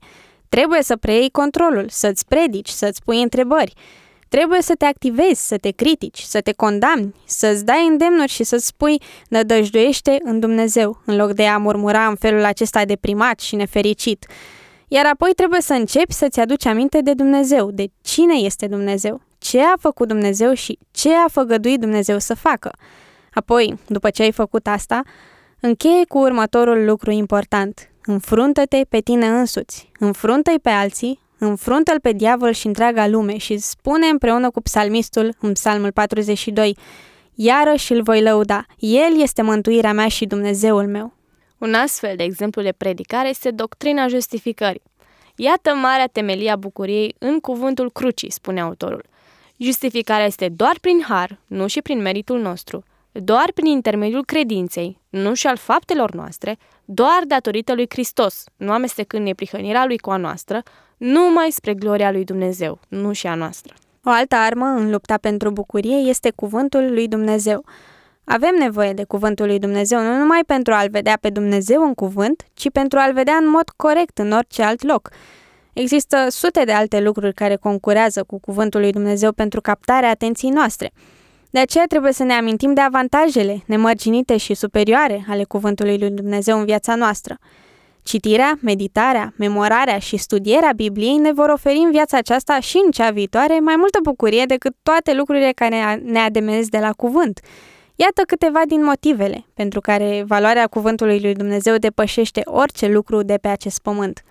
Trebuie 0.49 0.83
să 0.83 0.95
preiei 0.95 1.29
controlul, 1.29 1.85
să-ți 1.89 2.25
predici, 2.25 2.69
să-ți 2.69 3.03
pui 3.03 3.21
întrebări. 3.21 3.73
Trebuie 4.29 4.61
să 4.61 4.73
te 4.77 4.85
activezi, 4.85 5.47
să 5.47 5.57
te 5.57 5.71
critici, 5.71 6.19
să 6.19 6.41
te 6.41 6.51
condamni, 6.51 7.15
să-ți 7.25 7.65
dai 7.65 7.87
îndemnuri 7.87 8.31
și 8.31 8.43
să-ți 8.43 8.65
spui 8.65 9.01
nădăjduiește 9.29 10.17
în 10.23 10.39
Dumnezeu, 10.39 11.01
în 11.05 11.15
loc 11.15 11.31
de 11.31 11.45
a 11.45 11.57
murmura 11.57 12.07
în 12.07 12.15
felul 12.15 12.43
acesta 12.43 12.85
deprimat 12.85 13.39
și 13.39 13.55
nefericit. 13.55 14.25
Iar 14.87 15.05
apoi 15.05 15.31
trebuie 15.35 15.61
să 15.61 15.73
începi 15.73 16.13
să-ți 16.13 16.39
aduci 16.39 16.65
aminte 16.65 17.01
de 17.01 17.13
Dumnezeu, 17.13 17.71
de 17.71 17.87
cine 18.01 18.33
este 18.33 18.67
Dumnezeu, 18.67 19.21
ce 19.37 19.61
a 19.61 19.73
făcut 19.79 20.07
Dumnezeu 20.07 20.53
și 20.53 20.79
ce 20.91 21.13
a 21.13 21.27
făgăduit 21.31 21.79
Dumnezeu 21.79 22.19
să 22.19 22.35
facă. 22.35 22.71
Apoi, 23.33 23.79
după 23.87 24.09
ce 24.09 24.21
ai 24.21 24.31
făcut 24.31 24.67
asta, 24.67 25.01
încheie 25.59 26.05
cu 26.07 26.17
următorul 26.17 26.85
lucru 26.85 27.11
important. 27.11 27.89
Înfruntă-te 28.09 28.81
pe 28.89 28.99
tine 28.99 29.27
însuți, 29.27 29.91
înfruntă-i 29.99 30.59
pe 30.59 30.69
alții, 30.69 31.19
înfruntă-l 31.37 31.99
pe 31.99 32.11
diavol 32.11 32.51
și 32.51 32.67
întreaga 32.67 33.07
lume 33.07 33.37
și 33.37 33.57
spune 33.57 34.07
împreună 34.07 34.49
cu 34.49 34.61
psalmistul 34.61 35.35
în 35.39 35.53
psalmul 35.53 35.91
42, 35.91 36.77
Iarăși 37.33 37.91
îl 37.93 38.01
voi 38.01 38.21
lăuda, 38.21 38.65
El 38.77 39.21
este 39.21 39.41
mântuirea 39.41 39.93
mea 39.93 40.07
și 40.07 40.25
Dumnezeul 40.25 40.87
meu. 40.87 41.13
Un 41.57 41.73
astfel 41.73 42.15
de 42.15 42.23
exemplu 42.23 42.61
de 42.61 42.71
predicare 42.71 43.29
este 43.29 43.51
doctrina 43.51 44.07
justificării. 44.07 44.83
Iată 45.35 45.73
marea 45.73 46.07
temelia 46.07 46.55
bucuriei 46.55 47.15
în 47.19 47.39
cuvântul 47.39 47.91
crucii, 47.91 48.31
spune 48.31 48.61
autorul. 48.61 49.05
Justificarea 49.57 50.25
este 50.25 50.49
doar 50.49 50.77
prin 50.81 51.03
har, 51.07 51.39
nu 51.47 51.67
și 51.67 51.81
prin 51.81 52.01
meritul 52.01 52.39
nostru, 52.39 52.83
doar 53.23 53.51
prin 53.53 53.65
intermediul 53.65 54.25
credinței, 54.25 54.99
nu 55.09 55.33
și 55.33 55.47
al 55.47 55.57
faptelor 55.57 56.11
noastre, 56.11 56.57
doar 56.85 57.21
datorită 57.27 57.73
lui 57.73 57.85
Hristos, 57.89 58.43
nu 58.57 58.71
amestecând 58.71 59.25
neprihănirea 59.25 59.85
lui 59.85 59.97
cu 59.97 60.09
a 60.09 60.17
noastră, 60.17 60.63
numai 60.97 61.51
spre 61.51 61.73
gloria 61.73 62.11
lui 62.11 62.23
Dumnezeu, 62.23 62.79
nu 62.87 63.11
și 63.11 63.27
a 63.27 63.35
noastră. 63.35 63.73
O 64.03 64.09
altă 64.09 64.35
armă 64.35 64.65
în 64.65 64.91
lupta 64.91 65.17
pentru 65.17 65.51
bucurie 65.51 65.95
este 65.95 66.31
cuvântul 66.35 66.93
lui 66.93 67.07
Dumnezeu. 67.07 67.65
Avem 68.23 68.55
nevoie 68.59 68.93
de 68.93 69.03
cuvântul 69.03 69.45
lui 69.45 69.59
Dumnezeu 69.59 70.01
nu 70.01 70.17
numai 70.17 70.41
pentru 70.45 70.73
a-L 70.73 70.89
vedea 70.89 71.17
pe 71.21 71.29
Dumnezeu 71.29 71.83
în 71.83 71.93
cuvânt, 71.93 72.45
ci 72.53 72.71
pentru 72.71 72.99
a-L 72.99 73.13
vedea 73.13 73.35
în 73.35 73.49
mod 73.49 73.69
corect 73.75 74.17
în 74.17 74.31
orice 74.31 74.63
alt 74.63 74.83
loc. 74.83 75.09
Există 75.73 76.25
sute 76.29 76.63
de 76.63 76.71
alte 76.71 76.99
lucruri 76.99 77.33
care 77.33 77.55
concurează 77.55 78.23
cu 78.23 78.39
cuvântul 78.39 78.79
lui 78.79 78.91
Dumnezeu 78.91 79.31
pentru 79.31 79.61
captarea 79.61 80.09
atenției 80.09 80.51
noastre. 80.51 80.91
De 81.57 81.63
aceea 81.63 81.85
trebuie 81.85 82.11
să 82.11 82.23
ne 82.23 82.33
amintim 82.33 82.73
de 82.73 82.81
avantajele 82.81 83.63
nemărginite 83.65 84.37
și 84.37 84.53
superioare 84.53 85.25
ale 85.29 85.43
cuvântului 85.43 85.97
lui 85.97 86.09
Dumnezeu 86.09 86.59
în 86.59 86.65
viața 86.65 86.95
noastră. 86.95 87.37
Citirea, 88.03 88.59
meditarea, 88.61 89.33
memorarea 89.37 89.99
și 89.99 90.17
studierea 90.17 90.71
Bibliei 90.75 91.17
ne 91.17 91.31
vor 91.31 91.49
oferi 91.49 91.77
în 91.77 91.91
viața 91.91 92.17
aceasta 92.17 92.59
și 92.59 92.81
în 92.85 92.91
cea 92.91 93.09
viitoare 93.09 93.59
mai 93.59 93.75
multă 93.77 93.99
bucurie 94.03 94.45
decât 94.45 94.75
toate 94.83 95.13
lucrurile 95.13 95.51
care 95.55 96.01
ne 96.03 96.19
ademenesc 96.19 96.69
de 96.69 96.77
la 96.77 96.91
cuvânt. 96.91 97.39
Iată 97.95 98.21
câteva 98.27 98.61
din 98.67 98.83
motivele 98.83 99.45
pentru 99.53 99.81
care 99.81 100.23
valoarea 100.27 100.67
cuvântului 100.67 101.19
lui 101.19 101.33
Dumnezeu 101.33 101.77
depășește 101.77 102.41
orice 102.45 102.87
lucru 102.87 103.21
de 103.21 103.37
pe 103.41 103.47
acest 103.47 103.79
pământ. 103.79 104.23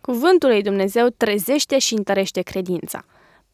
Cuvântul 0.00 0.48
lui 0.48 0.62
Dumnezeu 0.62 1.06
trezește 1.16 1.78
și 1.78 1.94
întărește 1.94 2.40
credința. 2.40 3.04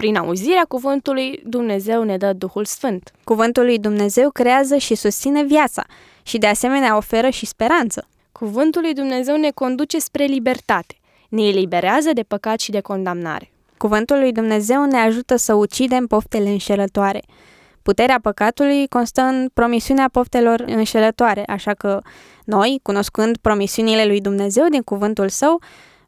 Prin 0.01 0.17
auzirea 0.17 0.65
cuvântului, 0.69 1.43
Dumnezeu 1.45 2.03
ne 2.03 2.17
dă 2.17 2.33
Duhul 2.33 2.65
Sfânt. 2.65 3.13
Cuvântul 3.25 3.65
lui 3.65 3.79
Dumnezeu 3.79 4.31
creează 4.31 4.77
și 4.77 4.95
susține 4.95 5.45
viața 5.45 5.85
și 6.23 6.39
de 6.39 6.47
asemenea 6.47 6.97
oferă 6.97 7.29
și 7.31 7.47
speranță. 7.47 8.09
Cuvântul 8.33 8.81
lui 8.83 8.93
Dumnezeu 8.93 9.37
ne 9.37 9.51
conduce 9.51 9.99
spre 9.99 10.25
libertate, 10.25 10.95
ne 11.29 11.43
eliberează 11.43 12.11
de 12.13 12.23
păcat 12.23 12.61
și 12.61 12.71
de 12.71 12.81
condamnare. 12.81 13.51
Cuvântul 13.77 14.19
lui 14.19 14.33
Dumnezeu 14.33 14.85
ne 14.85 14.97
ajută 14.97 15.37
să 15.37 15.55
ucidem 15.55 16.07
poftele 16.07 16.49
înșelătoare. 16.49 17.23
Puterea 17.83 18.19
păcatului 18.23 18.87
constă 18.89 19.21
în 19.21 19.49
promisiunea 19.55 20.09
poftelor 20.13 20.65
înșelătoare, 20.67 21.43
așa 21.47 21.75
că 21.75 22.01
noi, 22.45 22.81
cunoscând 22.83 23.37
promisiunile 23.37 24.05
lui 24.05 24.21
Dumnezeu 24.21 24.69
din 24.69 24.83
cuvântul 24.83 25.29
său, 25.29 25.61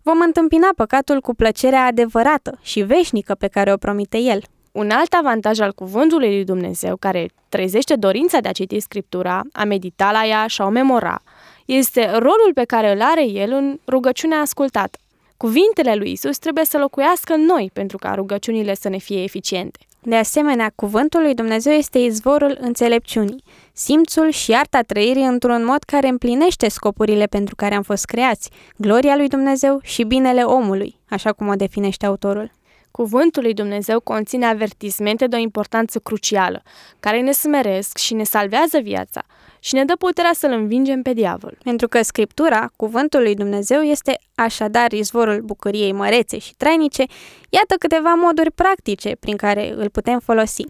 vom 0.02 0.20
întâmpina 0.20 0.68
păcatul 0.76 1.20
cu 1.20 1.34
plăcerea 1.34 1.84
adevărată 1.84 2.58
și 2.62 2.80
veșnică 2.80 3.34
pe 3.34 3.48
care 3.48 3.72
o 3.72 3.76
promite 3.76 4.18
el. 4.18 4.42
Un 4.72 4.90
alt 4.90 5.12
avantaj 5.12 5.60
al 5.60 5.72
cuvântului 5.72 6.28
lui 6.28 6.44
Dumnezeu, 6.44 6.96
care 6.96 7.28
trezește 7.48 7.94
dorința 7.94 8.40
de 8.40 8.48
a 8.48 8.52
citi 8.52 8.80
Scriptura, 8.80 9.40
a 9.52 9.64
medita 9.64 10.10
la 10.10 10.26
ea 10.26 10.46
și 10.46 10.60
a 10.60 10.64
o 10.64 10.68
memora, 10.68 11.22
este 11.64 12.10
rolul 12.10 12.50
pe 12.54 12.64
care 12.64 12.92
îl 12.92 13.02
are 13.02 13.24
el 13.26 13.52
în 13.52 13.78
rugăciunea 13.88 14.38
ascultată. 14.38 14.98
Cuvintele 15.36 15.94
lui 15.94 16.10
Isus 16.12 16.38
trebuie 16.38 16.64
să 16.64 16.78
locuiască 16.78 17.32
în 17.32 17.44
noi 17.44 17.70
pentru 17.72 17.96
ca 17.96 18.14
rugăciunile 18.14 18.74
să 18.74 18.88
ne 18.88 18.98
fie 18.98 19.22
eficiente. 19.22 19.78
De 20.04 20.16
asemenea, 20.16 20.72
cuvântul 20.74 21.20
lui 21.20 21.34
Dumnezeu 21.34 21.72
este 21.72 21.98
izvorul 21.98 22.58
înțelepciunii, 22.60 23.42
simțul 23.72 24.30
și 24.30 24.52
arta 24.52 24.80
trăirii 24.80 25.24
într-un 25.24 25.64
mod 25.64 25.82
care 25.82 26.08
împlinește 26.08 26.68
scopurile 26.68 27.26
pentru 27.26 27.54
care 27.54 27.74
am 27.74 27.82
fost 27.82 28.04
creați, 28.04 28.50
gloria 28.76 29.16
lui 29.16 29.28
Dumnezeu 29.28 29.78
și 29.82 30.02
binele 30.02 30.42
omului, 30.42 31.00
așa 31.08 31.32
cum 31.32 31.48
o 31.48 31.54
definește 31.54 32.06
autorul. 32.06 32.50
Cuvântul 32.90 33.42
lui 33.42 33.54
Dumnezeu 33.54 34.00
conține 34.00 34.46
avertismente 34.46 35.26
de 35.26 35.36
o 35.36 35.38
importanță 35.38 35.98
crucială, 35.98 36.62
care 37.00 37.20
ne 37.20 37.32
smeresc 37.32 37.96
și 37.96 38.14
ne 38.14 38.24
salvează 38.24 38.78
viața 38.78 39.22
și 39.64 39.74
ne 39.74 39.84
dă 39.84 39.96
puterea 39.96 40.32
să-l 40.32 40.50
învingem 40.50 41.02
pe 41.02 41.12
diavol. 41.12 41.58
Pentru 41.62 41.88
că 41.88 42.02
Scriptura, 42.02 42.70
cuvântul 42.76 43.20
lui 43.20 43.34
Dumnezeu, 43.34 43.80
este 43.80 44.18
așadar 44.34 44.92
izvorul 44.92 45.40
bucuriei 45.40 45.92
mărețe 45.92 46.38
și 46.38 46.54
trainice, 46.56 47.04
iată 47.48 47.74
câteva 47.78 48.14
moduri 48.14 48.50
practice 48.50 49.16
prin 49.20 49.36
care 49.36 49.72
îl 49.76 49.90
putem 49.90 50.18
folosi. 50.18 50.64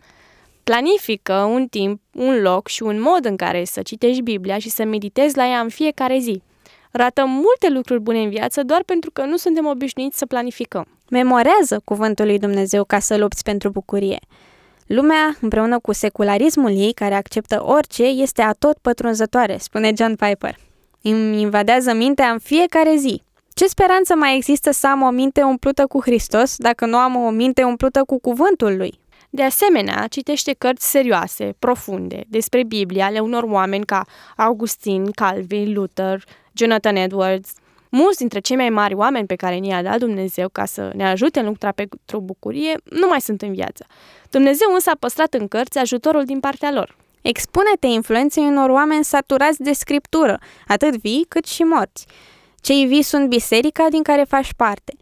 Planifică 0.65 1.35
un 1.35 1.67
timp, 1.67 2.01
un 2.15 2.41
loc 2.43 2.69
și 2.69 2.83
un 2.83 3.01
mod 3.01 3.25
în 3.25 3.37
care 3.37 3.65
să 3.65 3.83
citești 3.83 4.23
Biblia 4.23 4.59
și 4.59 4.71
să 4.71 4.85
meditezi 4.85 5.37
la 5.37 5.47
ea 5.47 5.61
în 5.61 5.69
fiecare 5.69 6.19
zi. 6.19 6.43
Ratăm 6.91 7.31
multe 7.31 7.69
lucruri 7.69 8.01
bune 8.01 8.23
în 8.23 8.29
viață 8.29 8.63
doar 8.63 8.83
pentru 8.83 9.11
că 9.11 9.25
nu 9.25 9.37
suntem 9.37 9.67
obișnuiți 9.67 10.19
să 10.19 10.27
planificăm. 10.27 10.87
Memorează 11.11 11.81
cuvântul 11.85 12.27
lui 12.27 12.39
Dumnezeu 12.39 12.85
ca 12.85 12.99
să 12.99 13.17
lupți 13.17 13.43
pentru 13.43 13.71
bucurie. 13.71 14.19
Lumea, 14.95 15.37
împreună 15.41 15.79
cu 15.79 15.93
secularismul 15.93 16.71
ei, 16.71 16.93
care 16.93 17.15
acceptă 17.15 17.63
orice, 17.65 18.03
este 18.03 18.43
atot 18.43 18.79
pătrunzătoare, 18.79 19.57
spune 19.61 19.93
John 19.97 20.15
Piper. 20.15 20.57
Îmi 21.03 21.41
invadează 21.41 21.95
mintea 21.95 22.31
în 22.31 22.39
fiecare 22.39 22.97
zi. 22.97 23.23
Ce 23.55 23.67
speranță 23.67 24.15
mai 24.15 24.37
există 24.37 24.71
să 24.71 24.87
am 24.87 25.03
o 25.03 25.11
minte 25.11 25.43
umplută 25.43 25.87
cu 25.87 26.01
Hristos 26.01 26.57
dacă 26.57 26.87
nu 26.87 26.97
am 26.97 27.17
o 27.17 27.31
minte 27.31 27.63
umplută 27.63 28.05
cu 28.05 28.21
cuvântul 28.21 28.77
lui? 28.77 29.01
De 29.31 29.43
asemenea, 29.43 30.07
citește 30.07 30.53
cărți 30.59 30.91
serioase, 30.91 31.55
profunde, 31.59 32.25
despre 32.29 32.65
Biblia 32.65 33.07
ale 33.07 33.19
unor 33.19 33.43
oameni 33.43 33.85
ca 33.85 34.05
Augustin, 34.37 35.11
Calvin, 35.11 35.73
Luther, 35.73 36.25
Jonathan 36.53 36.97
Edwards, 36.97 37.53
Mulți 37.95 38.19
dintre 38.19 38.41
cei 38.41 38.57
mai 38.57 38.69
mari 38.69 38.95
oameni 38.95 39.27
pe 39.27 39.35
care 39.35 39.55
ni-a 39.55 39.83
dat 39.83 39.99
Dumnezeu 39.99 40.49
ca 40.49 40.65
să 40.65 40.91
ne 40.95 41.09
ajute 41.09 41.39
în 41.39 41.47
lupta 41.47 41.73
pentru 41.73 42.21
bucurie 42.21 42.75
nu 42.85 43.07
mai 43.09 43.21
sunt 43.21 43.43
în 43.43 43.53
viață. 43.53 43.87
Dumnezeu 44.31 44.69
însă 44.73 44.91
a 44.91 44.97
păstrat 44.99 45.35
în 45.35 45.49
cărți 45.49 45.79
ajutorul 45.79 46.25
din 46.25 46.41
partea 46.41 46.73
lor. 46.73 46.97
Expune-te 47.23 47.87
influenței 47.87 48.45
unor 48.45 48.71
oameni 48.71 49.05
saturați 49.05 49.63
de 49.63 49.73
scriptură, 49.73 50.39
atât 50.67 50.97
vii 50.97 51.25
cât 51.29 51.45
și 51.47 51.63
morți. 51.63 52.07
Cei 52.61 52.87
vii 52.87 53.03
sunt 53.03 53.29
biserica 53.29 53.87
din 53.91 54.03
care 54.03 54.25
faci 54.29 54.53
parte. 54.57 54.93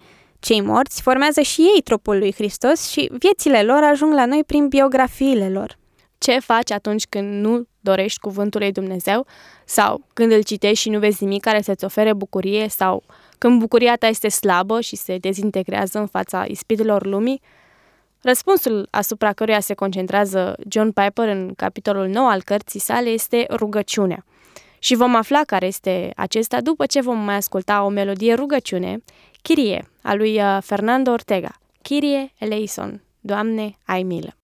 Cei 0.40 0.60
morți 0.60 1.02
formează 1.02 1.40
și 1.40 1.60
ei 1.60 1.80
trupul 1.84 2.18
lui 2.18 2.32
Hristos 2.32 2.90
și 2.90 3.10
viețile 3.18 3.62
lor 3.62 3.82
ajung 3.82 4.12
la 4.12 4.26
noi 4.26 4.44
prin 4.46 4.68
biografiile 4.68 5.48
lor. 5.48 5.78
Ce 6.20 6.38
faci 6.38 6.70
atunci 6.70 7.06
când 7.08 7.44
nu 7.44 7.66
dorești 7.80 8.20
cuvântul 8.20 8.60
lui 8.60 8.72
Dumnezeu 8.72 9.26
sau 9.64 10.04
când 10.12 10.32
îl 10.32 10.42
citești 10.42 10.78
și 10.78 10.90
nu 10.90 10.98
vezi 10.98 11.24
nimic 11.24 11.42
care 11.42 11.60
să-ți 11.60 11.84
ofere 11.84 12.12
bucurie 12.12 12.68
sau 12.68 13.02
când 13.38 13.58
bucuria 13.58 13.96
ta 13.96 14.06
este 14.06 14.28
slabă 14.28 14.80
și 14.80 14.96
se 14.96 15.18
dezintegrează 15.18 15.98
în 15.98 16.06
fața 16.06 16.44
ispitelor 16.48 17.06
lumii? 17.06 17.40
Răspunsul 18.22 18.88
asupra 18.90 19.32
căruia 19.32 19.60
se 19.60 19.74
concentrează 19.74 20.56
John 20.68 20.90
Piper 20.90 21.28
în 21.28 21.52
capitolul 21.56 22.06
9 22.06 22.30
al 22.30 22.42
cărții 22.42 22.80
sale 22.80 23.08
este 23.08 23.46
rugăciunea. 23.50 24.24
Și 24.78 24.94
vom 24.94 25.14
afla 25.14 25.40
care 25.46 25.66
este 25.66 26.12
acesta 26.16 26.60
după 26.60 26.86
ce 26.86 27.00
vom 27.00 27.18
mai 27.18 27.34
asculta 27.34 27.84
o 27.84 27.88
melodie 27.88 28.34
rugăciune, 28.34 29.02
Kirie, 29.42 29.90
a 30.02 30.14
lui 30.14 30.36
uh, 30.36 30.58
Fernando 30.62 31.10
Ortega. 31.10 31.50
Kirie 31.82 32.32
eleison, 32.38 33.02
Doamne, 33.20 33.76
ai 33.84 34.02
milă! 34.02 34.39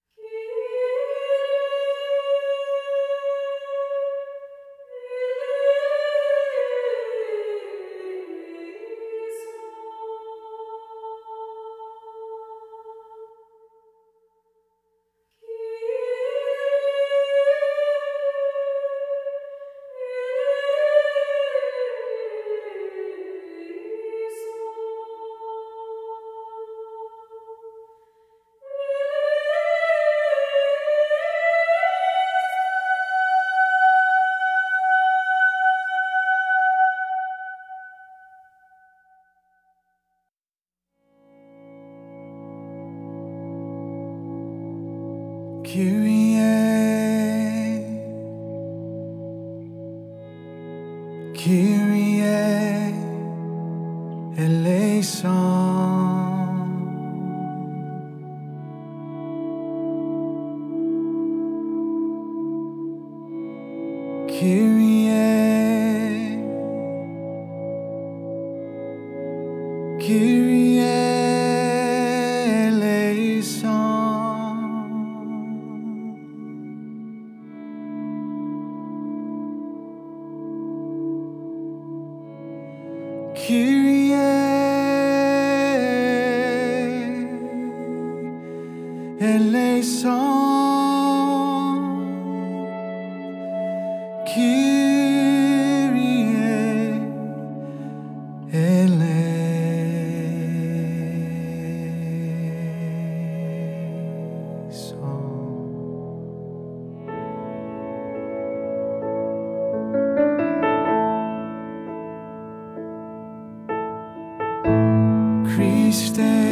stay 115.96 116.45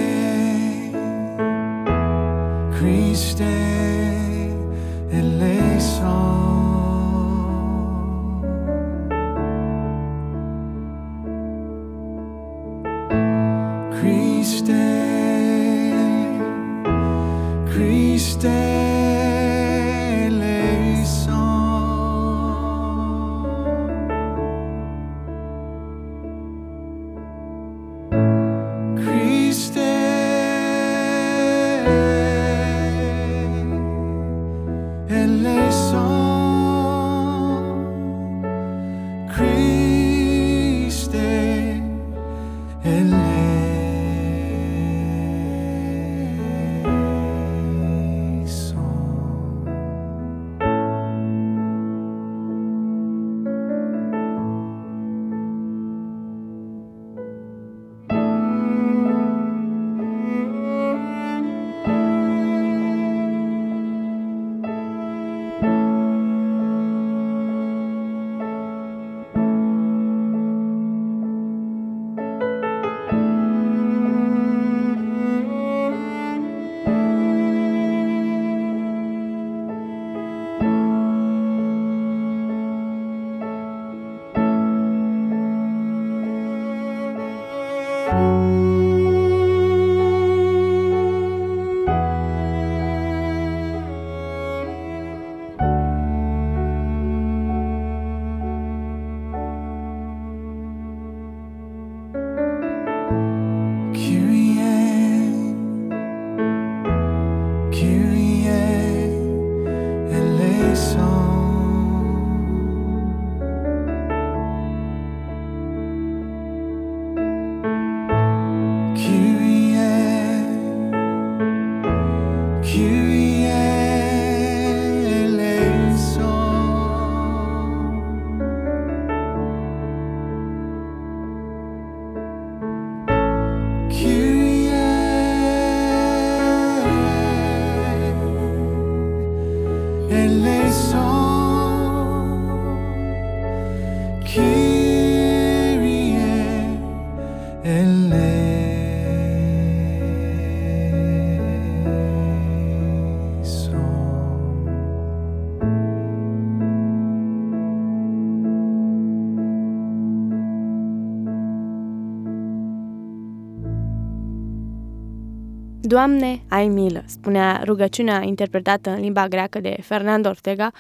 Doamne, 165.86 166.42
ai 166.48 166.68
milă, 166.68 167.02
spunea 167.06 167.62
rugăciunea 167.64 168.22
interpretată 168.22 168.90
în 168.90 169.00
limba 169.00 169.28
greacă 169.28 169.60
de 169.60 169.76
Fernando 169.82 170.28
Ortega, 170.28 170.70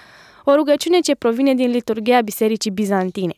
o 0.44 0.54
rugăciune 0.54 0.98
ce 0.98 1.14
provine 1.14 1.54
din 1.54 1.70
liturgia 1.70 2.20
Bisericii 2.20 2.70
Bizantine. 2.70 3.34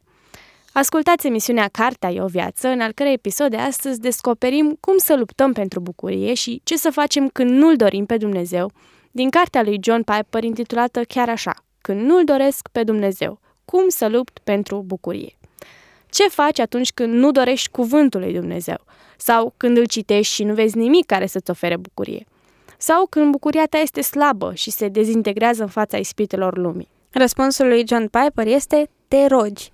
Ascultați 0.73 1.27
emisiunea 1.27 1.69
Cartea 1.73 2.11
e 2.11 2.23
o 2.23 2.27
viață, 2.27 2.69
în 2.69 2.81
al 2.81 2.93
cărei 2.93 3.13
episod 3.13 3.51
de 3.51 3.57
astăzi 3.57 4.01
descoperim 4.01 4.77
cum 4.81 4.99
să 4.99 5.17
luptăm 5.17 5.53
pentru 5.53 5.81
bucurie 5.81 6.35
și 6.35 6.61
ce 6.65 6.77
să 6.77 6.91
facem 6.91 7.29
când 7.29 7.51
nu-L 7.51 7.77
dorim 7.77 8.07
pe 8.07 8.17
Dumnezeu, 8.17 8.71
din 9.11 9.31
cartea 9.31 9.63
lui 9.63 9.79
John 9.83 10.03
Piper 10.03 10.45
intitulată 10.45 11.03
chiar 11.05 11.29
așa, 11.29 11.55
Când 11.81 12.01
nu-L 12.01 12.25
doresc 12.25 12.69
pe 12.73 12.83
Dumnezeu, 12.83 13.41
cum 13.65 13.89
să 13.89 14.09
lupt 14.09 14.39
pentru 14.39 14.83
bucurie. 14.87 15.39
Ce 16.07 16.29
faci 16.29 16.59
atunci 16.59 16.93
când 16.93 17.15
nu 17.15 17.31
dorești 17.31 17.71
cuvântul 17.71 18.21
lui 18.21 18.33
Dumnezeu? 18.33 18.85
Sau 19.17 19.55
când 19.57 19.77
îl 19.77 19.87
citești 19.87 20.35
și 20.35 20.45
nu 20.45 20.55
vezi 20.55 20.79
nimic 20.79 21.07
care 21.07 21.27
să-ți 21.27 21.51
ofere 21.51 21.77
bucurie? 21.77 22.27
Sau 22.79 23.07
când 23.07 23.31
bucuria 23.31 23.67
ta 23.71 23.79
este 23.79 24.01
slabă 24.01 24.53
și 24.55 24.71
se 24.71 24.89
dezintegrează 24.89 25.63
în 25.63 25.69
fața 25.69 25.97
ispitelor 25.97 26.57
lumii? 26.57 26.89
Răspunsul 27.11 27.67
lui 27.67 27.85
John 27.87 28.09
Piper 28.09 28.47
este 28.47 28.89
te 29.09 29.27
rogi. 29.27 29.71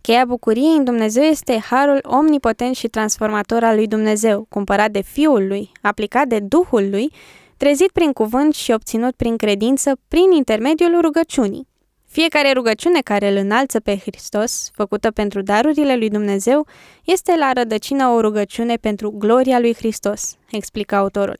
Cheia 0.00 0.24
bucuriei 0.24 0.76
în 0.76 0.84
Dumnezeu 0.84 1.22
este 1.22 1.58
harul 1.58 2.00
omnipotent 2.02 2.74
și 2.76 2.88
transformator 2.88 3.64
al 3.64 3.74
lui 3.74 3.86
Dumnezeu, 3.86 4.46
cumpărat 4.48 4.90
de 4.90 5.00
Fiul 5.00 5.46
lui, 5.46 5.70
aplicat 5.80 6.26
de 6.26 6.38
Duhul 6.38 6.90
lui, 6.90 7.12
trezit 7.56 7.90
prin 7.90 8.12
cuvânt 8.12 8.54
și 8.54 8.72
obținut 8.72 9.14
prin 9.14 9.36
credință 9.36 9.98
prin 10.08 10.30
intermediul 10.32 11.00
rugăciunii. 11.00 11.66
Fiecare 12.12 12.52
rugăciune 12.52 13.00
care 13.00 13.30
îl 13.30 13.36
înalță 13.36 13.80
pe 13.80 13.96
Hristos, 13.96 14.70
făcută 14.74 15.10
pentru 15.10 15.42
darurile 15.42 15.96
lui 15.96 16.08
Dumnezeu, 16.08 16.66
este 17.04 17.34
la 17.38 17.52
rădăcină 17.52 18.08
o 18.08 18.20
rugăciune 18.20 18.76
pentru 18.76 19.10
gloria 19.10 19.58
lui 19.58 19.74
Hristos, 19.74 20.36
explică 20.50 20.94
autorul. 20.94 21.38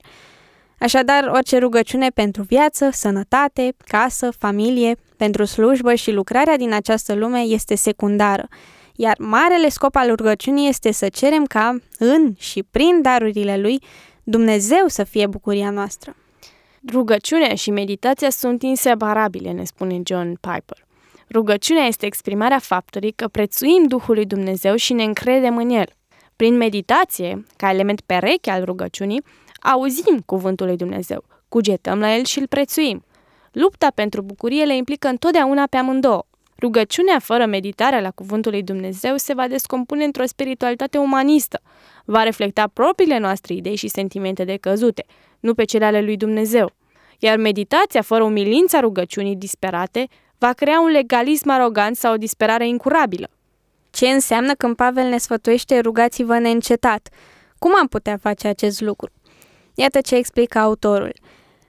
Așadar, 0.79 1.31
orice 1.33 1.59
rugăciune 1.59 2.09
pentru 2.09 2.43
viață, 2.43 2.89
sănătate, 2.93 3.75
casă, 3.85 4.31
familie, 4.39 4.97
pentru 5.17 5.45
slujbă 5.45 5.95
și 5.95 6.11
lucrarea 6.11 6.57
din 6.57 6.73
această 6.73 7.15
lume 7.15 7.39
este 7.41 7.75
secundară, 7.75 8.49
iar 8.97 9.15
marele 9.19 9.69
scop 9.69 9.97
al 9.97 10.15
rugăciunii 10.15 10.69
este 10.69 10.93
să 10.93 11.09
cerem 11.09 11.45
ca, 11.45 11.77
în 11.99 12.35
și 12.39 12.63
prin 12.71 13.03
darurile 13.03 13.57
Lui, 13.57 13.83
Dumnezeu 14.23 14.85
să 14.87 15.05
fie 15.05 15.27
bucuria 15.27 15.71
noastră. 15.71 16.17
Rugăciunea 16.91 17.55
și 17.55 17.71
meditația 17.71 18.31
sunt 18.31 18.63
inseparabile, 18.63 19.51
ne 19.51 19.65
spune 19.65 20.01
John 20.05 20.39
Piper. 20.41 20.87
Rugăciunea 21.31 21.85
este 21.85 22.07
exprimarea 22.07 22.59
faptului 22.59 23.13
că 23.13 23.29
prețuim 23.29 23.87
Duhul 23.87 24.15
lui 24.15 24.27
Dumnezeu 24.27 24.77
și 24.77 24.93
ne 24.93 25.03
încredem 25.03 25.57
în 25.57 25.71
El. 25.71 25.87
Prin 26.37 26.57
meditație, 26.57 27.45
ca 27.57 27.71
element 27.71 28.01
pereche 28.01 28.51
al 28.51 28.65
rugăciunii, 28.65 29.23
auzim 29.63 30.23
cuvântul 30.27 30.67
lui 30.67 30.77
Dumnezeu, 30.77 31.25
cugetăm 31.49 31.99
la 31.99 32.15
El 32.15 32.25
și 32.25 32.39
îl 32.39 32.47
prețuim. 32.47 33.05
Lupta 33.53 33.89
pentru 33.95 34.23
bucurie 34.23 34.65
le 34.65 34.77
implică 34.77 35.09
întotdeauna 35.09 35.67
pe 35.71 35.77
amândouă. 35.77 36.27
Rugăciunea 36.59 37.19
fără 37.19 37.47
meditarea 37.47 38.01
la 38.01 38.11
cuvântul 38.11 38.51
lui 38.53 38.63
Dumnezeu 38.63 39.17
se 39.17 39.35
va 39.35 39.49
descompune 39.49 40.05
într-o 40.05 40.27
spiritualitate 40.27 40.99
umanistă. 40.99 41.61
Va 42.05 42.23
reflecta 42.23 42.71
propriile 42.73 43.19
noastre 43.19 43.55
idei 43.55 43.77
și 43.77 43.89
sentimente 43.89 44.45
decăzute, 44.45 45.05
nu 45.43 45.55
pe 45.55 45.65
cele 45.65 45.85
ale 45.85 46.01
lui 46.01 46.17
Dumnezeu. 46.17 46.73
Iar 47.19 47.37
meditația 47.37 48.03
fără 48.03 48.23
umilința 48.23 48.81
rugăciunii 48.81 49.37
disperate 49.37 50.07
va 50.39 50.53
crea 50.53 50.81
un 50.81 50.91
legalism 50.91 51.51
arogant 51.51 51.97
sau 51.97 52.13
o 52.13 52.17
disperare 52.17 52.69
incurabilă. 52.69 53.29
Ce 53.91 54.07
înseamnă 54.07 54.55
când 54.55 54.77
Pavel 54.77 55.09
ne 55.09 55.19
sfătuiește 55.19 55.79
rugați-vă 55.79 56.39
neîncetat? 56.39 57.09
Cum 57.59 57.77
am 57.81 57.87
putea 57.87 58.17
face 58.17 58.49
acest 58.49 58.81
lucru? 58.81 59.11
Iată 59.75 60.01
ce 60.01 60.15
explică 60.15 60.59
autorul. 60.59 61.13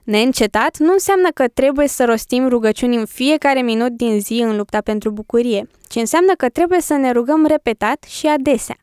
Neîncetat 0.04 0.78
nu 0.78 0.92
înseamnă 0.92 1.28
că 1.34 1.48
trebuie 1.48 1.88
să 1.88 2.04
rostim 2.04 2.48
rugăciuni 2.48 2.96
în 2.96 3.06
fiecare 3.06 3.60
minut 3.60 3.92
din 3.92 4.20
zi 4.20 4.42
în 4.42 4.56
lupta 4.56 4.80
pentru 4.80 5.10
bucurie, 5.10 5.66
ci 5.88 5.94
înseamnă 5.94 6.32
că 6.32 6.48
trebuie 6.48 6.80
să 6.80 6.94
ne 6.94 7.10
rugăm 7.12 7.46
repetat 7.46 8.02
și 8.02 8.26
adesea. 8.26 8.76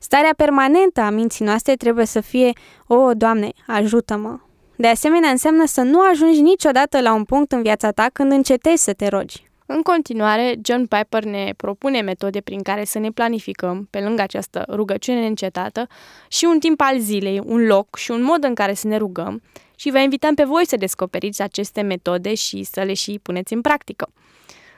Starea 0.00 0.34
permanentă 0.36 1.00
a 1.00 1.10
minții 1.10 1.44
noastre 1.44 1.74
trebuie 1.74 2.06
să 2.06 2.20
fie, 2.20 2.52
o, 2.86 3.14
Doamne, 3.14 3.50
ajută-mă. 3.66 4.38
De 4.76 4.86
asemenea, 4.86 5.30
înseamnă 5.30 5.66
să 5.66 5.80
nu 5.80 6.00
ajungi 6.00 6.40
niciodată 6.40 7.00
la 7.00 7.12
un 7.14 7.24
punct 7.24 7.52
în 7.52 7.62
viața 7.62 7.90
ta 7.90 8.06
când 8.12 8.32
încetezi 8.32 8.82
să 8.82 8.92
te 8.92 9.08
rogi. 9.08 9.50
În 9.66 9.82
continuare, 9.82 10.54
John 10.64 10.86
Piper 10.86 11.24
ne 11.24 11.52
propune 11.56 12.00
metode 12.00 12.40
prin 12.40 12.62
care 12.62 12.84
să 12.84 12.98
ne 12.98 13.10
planificăm, 13.10 13.86
pe 13.90 14.00
lângă 14.00 14.22
această 14.22 14.64
rugăciune 14.68 15.26
încetată, 15.26 15.86
și 16.28 16.44
un 16.44 16.58
timp 16.58 16.80
al 16.80 16.98
zilei, 16.98 17.42
un 17.44 17.66
loc 17.66 17.96
și 17.96 18.10
un 18.10 18.22
mod 18.22 18.44
în 18.44 18.54
care 18.54 18.74
să 18.74 18.86
ne 18.86 18.96
rugăm 18.96 19.42
și 19.76 19.90
vă 19.90 19.98
invităm 19.98 20.34
pe 20.34 20.44
voi 20.44 20.66
să 20.66 20.76
descoperiți 20.76 21.42
aceste 21.42 21.80
metode 21.80 22.34
și 22.34 22.62
să 22.62 22.82
le 22.82 22.94
și 22.94 23.20
puneți 23.22 23.52
în 23.52 23.60
practică. 23.60 24.08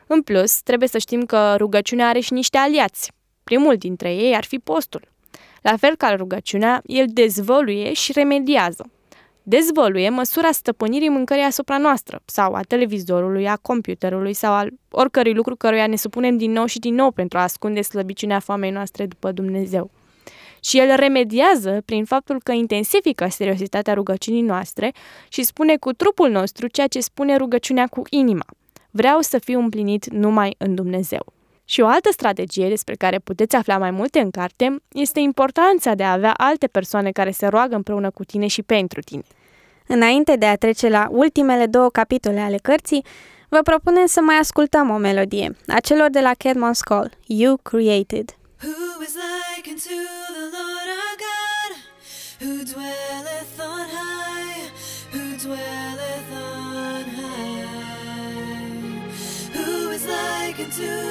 În 0.06 0.22
plus, 0.22 0.62
trebuie 0.62 0.88
să 0.88 0.98
știm 0.98 1.24
că 1.24 1.54
rugăciunea 1.58 2.08
are 2.08 2.20
și 2.20 2.32
niște 2.32 2.58
aliați. 2.58 3.12
Primul 3.48 3.76
dintre 3.76 4.14
ei 4.14 4.34
ar 4.34 4.44
fi 4.44 4.58
postul. 4.58 5.08
La 5.62 5.76
fel 5.76 5.94
ca 5.96 6.14
rugăciunea, 6.14 6.82
el 6.86 7.04
dezvăluie 7.08 7.92
și 7.92 8.12
remediază 8.12 8.90
dezvăluie 9.42 10.08
măsura 10.08 10.50
stăpânirii 10.50 11.08
mâncării 11.08 11.42
asupra 11.42 11.78
noastră, 11.78 12.20
sau 12.24 12.54
a 12.54 12.60
televizorului, 12.60 13.48
a 13.48 13.56
computerului, 13.56 14.32
sau 14.32 14.52
al 14.52 14.70
oricărui 14.90 15.34
lucru 15.34 15.56
căruia 15.56 15.86
ne 15.86 15.96
supunem 15.96 16.36
din 16.36 16.52
nou 16.52 16.66
și 16.66 16.78
din 16.78 16.94
nou 16.94 17.10
pentru 17.10 17.38
a 17.38 17.42
ascunde 17.42 17.82
slăbiciunea 17.82 18.38
foamei 18.38 18.70
noastre 18.70 19.06
după 19.06 19.32
Dumnezeu. 19.32 19.90
Și 20.64 20.78
el 20.78 20.96
remediază 20.96 21.82
prin 21.84 22.04
faptul 22.04 22.40
că 22.42 22.52
intensifică 22.52 23.28
seriozitatea 23.28 23.94
rugăciunii 23.94 24.42
noastre 24.42 24.92
și 25.28 25.42
spune 25.42 25.76
cu 25.76 25.92
trupul 25.92 26.30
nostru 26.30 26.66
ceea 26.66 26.86
ce 26.86 27.00
spune 27.00 27.36
rugăciunea 27.36 27.86
cu 27.86 28.02
inima. 28.10 28.46
Vreau 28.90 29.20
să 29.20 29.38
fiu 29.38 29.58
împlinit 29.60 30.10
numai 30.10 30.54
în 30.58 30.74
Dumnezeu. 30.74 31.36
Și 31.70 31.80
o 31.80 31.86
altă 31.86 32.08
strategie 32.12 32.68
despre 32.68 32.94
care 32.94 33.18
puteți 33.18 33.56
afla 33.56 33.78
mai 33.78 33.90
multe 33.90 34.20
în 34.20 34.30
carte 34.30 34.76
este 34.92 35.20
importanța 35.20 35.94
de 35.94 36.02
a 36.02 36.12
avea 36.12 36.32
alte 36.36 36.66
persoane 36.66 37.10
care 37.10 37.30
se 37.30 37.46
roagă 37.46 37.74
împreună 37.74 38.10
cu 38.10 38.24
tine 38.24 38.46
și 38.46 38.62
pentru 38.62 39.00
tine. 39.00 39.22
Înainte 39.86 40.36
de 40.36 40.46
a 40.46 40.56
trece 40.56 40.88
la 40.88 41.08
ultimele 41.10 41.66
două 41.66 41.88
capitole 41.90 42.40
ale 42.40 42.56
cărții, 42.56 43.04
vă 43.48 43.58
propunem 43.62 44.06
să 44.06 44.20
mai 44.20 44.36
ascultăm 44.36 44.90
o 44.90 44.96
melodie, 44.96 45.56
a 45.66 45.80
celor 45.80 46.10
de 46.10 46.20
la 46.20 46.32
Cadmon's 46.32 46.80
Call, 46.80 47.10
You 47.26 47.56
Created. 47.56 48.36
Who 48.62 49.02
is 49.02 49.14
like 49.14 49.70
unto 49.70 49.98
the 50.34 50.46
Lord 50.56 50.88
our 50.98 51.14
God, 51.26 51.70
who 52.40 52.52
dwelleth 52.72 53.60
on 53.72 53.86
high, 53.98 54.62
who 55.12 55.22
dwelleth 55.44 56.30
on 56.32 57.04
high. 57.18 57.68
Who 59.54 59.90
is 59.96 60.04
like 60.16 60.58
unto 60.64 61.07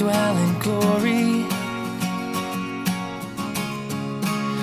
dwell 0.00 0.36
in 0.38 0.58
glory. 0.60 1.42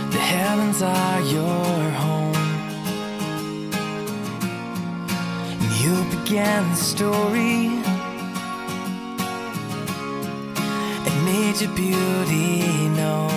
The 0.09 0.23
heavens 0.33 0.81
are 0.81 1.21
your 1.21 1.91
home. 2.03 2.35
And 5.61 5.71
You 5.83 5.95
began 6.15 6.67
the 6.71 6.75
story 6.75 7.67
and 11.05 11.25
made 11.25 11.61
your 11.61 11.73
beauty 11.75 12.89
known. 12.97 13.36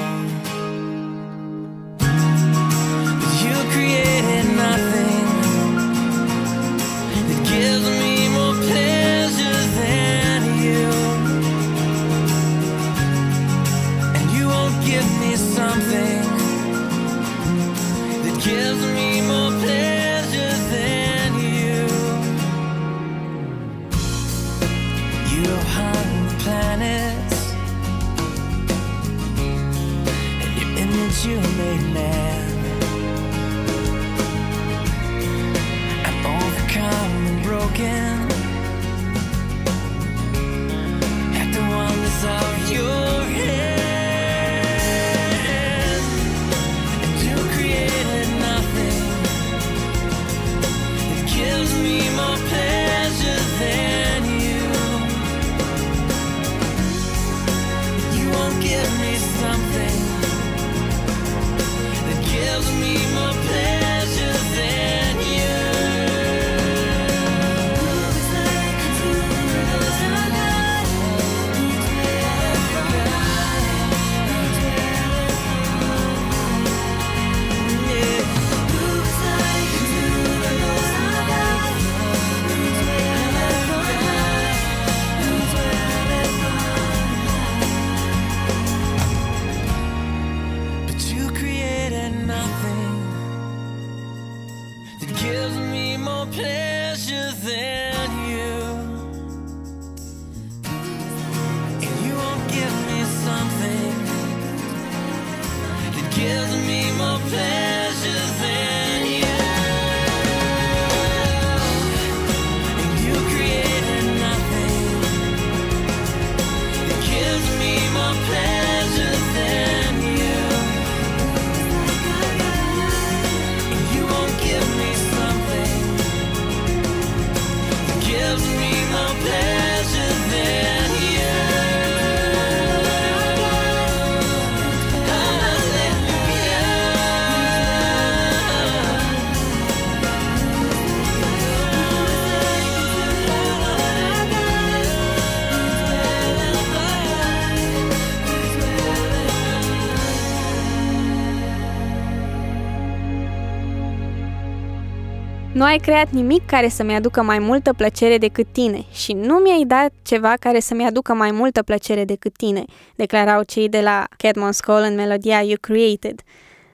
Ai 155.70 155.78
creat 155.78 156.10
nimic 156.10 156.46
care 156.46 156.68
să-mi 156.68 156.94
aducă 156.94 157.22
mai 157.22 157.38
multă 157.38 157.72
plăcere 157.72 158.18
decât 158.18 158.46
tine 158.52 158.84
și 158.92 159.12
nu 159.12 159.34
mi-ai 159.34 159.64
dat 159.66 159.92
ceva 160.02 160.34
care 160.40 160.60
să-mi 160.60 160.84
aducă 160.84 161.14
mai 161.14 161.30
multă 161.30 161.62
plăcere 161.62 162.04
decât 162.04 162.36
tine, 162.36 162.64
declarau 162.94 163.42
cei 163.42 163.68
de 163.68 163.80
la 163.80 164.04
Catmon's 164.16 164.58
Call 164.60 164.82
în 164.82 164.94
melodia 164.94 165.40
You 165.40 165.56
Created. 165.60 166.20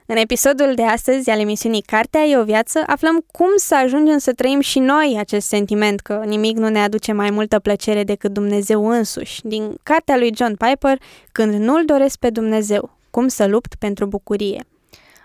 În 0.05 0.15
episodul 0.15 0.71
de 0.75 0.83
astăzi 0.83 1.29
al 1.29 1.39
emisiunii 1.39 1.81
Cartea 1.81 2.21
e 2.21 2.37
o 2.37 2.43
viață, 2.43 2.83
aflăm 2.87 3.25
cum 3.31 3.49
să 3.55 3.75
ajungem 3.75 4.17
să 4.17 4.33
trăim 4.33 4.59
și 4.59 4.79
noi 4.79 5.15
acest 5.19 5.47
sentiment 5.47 5.99
că 5.99 6.23
nimic 6.25 6.57
nu 6.57 6.69
ne 6.69 6.79
aduce 6.79 7.11
mai 7.11 7.29
multă 7.29 7.59
plăcere 7.59 8.03
decât 8.03 8.33
Dumnezeu 8.33 8.87
însuși, 8.87 9.41
din 9.43 9.75
cartea 9.83 10.17
lui 10.17 10.33
John 10.35 10.55
Piper, 10.55 10.97
Când 11.31 11.53
nu-L 11.53 11.85
doresc 11.85 12.17
pe 12.17 12.29
Dumnezeu, 12.29 12.89
cum 13.09 13.27
să 13.27 13.47
lupt 13.47 13.75
pentru 13.75 14.05
bucurie. 14.05 14.65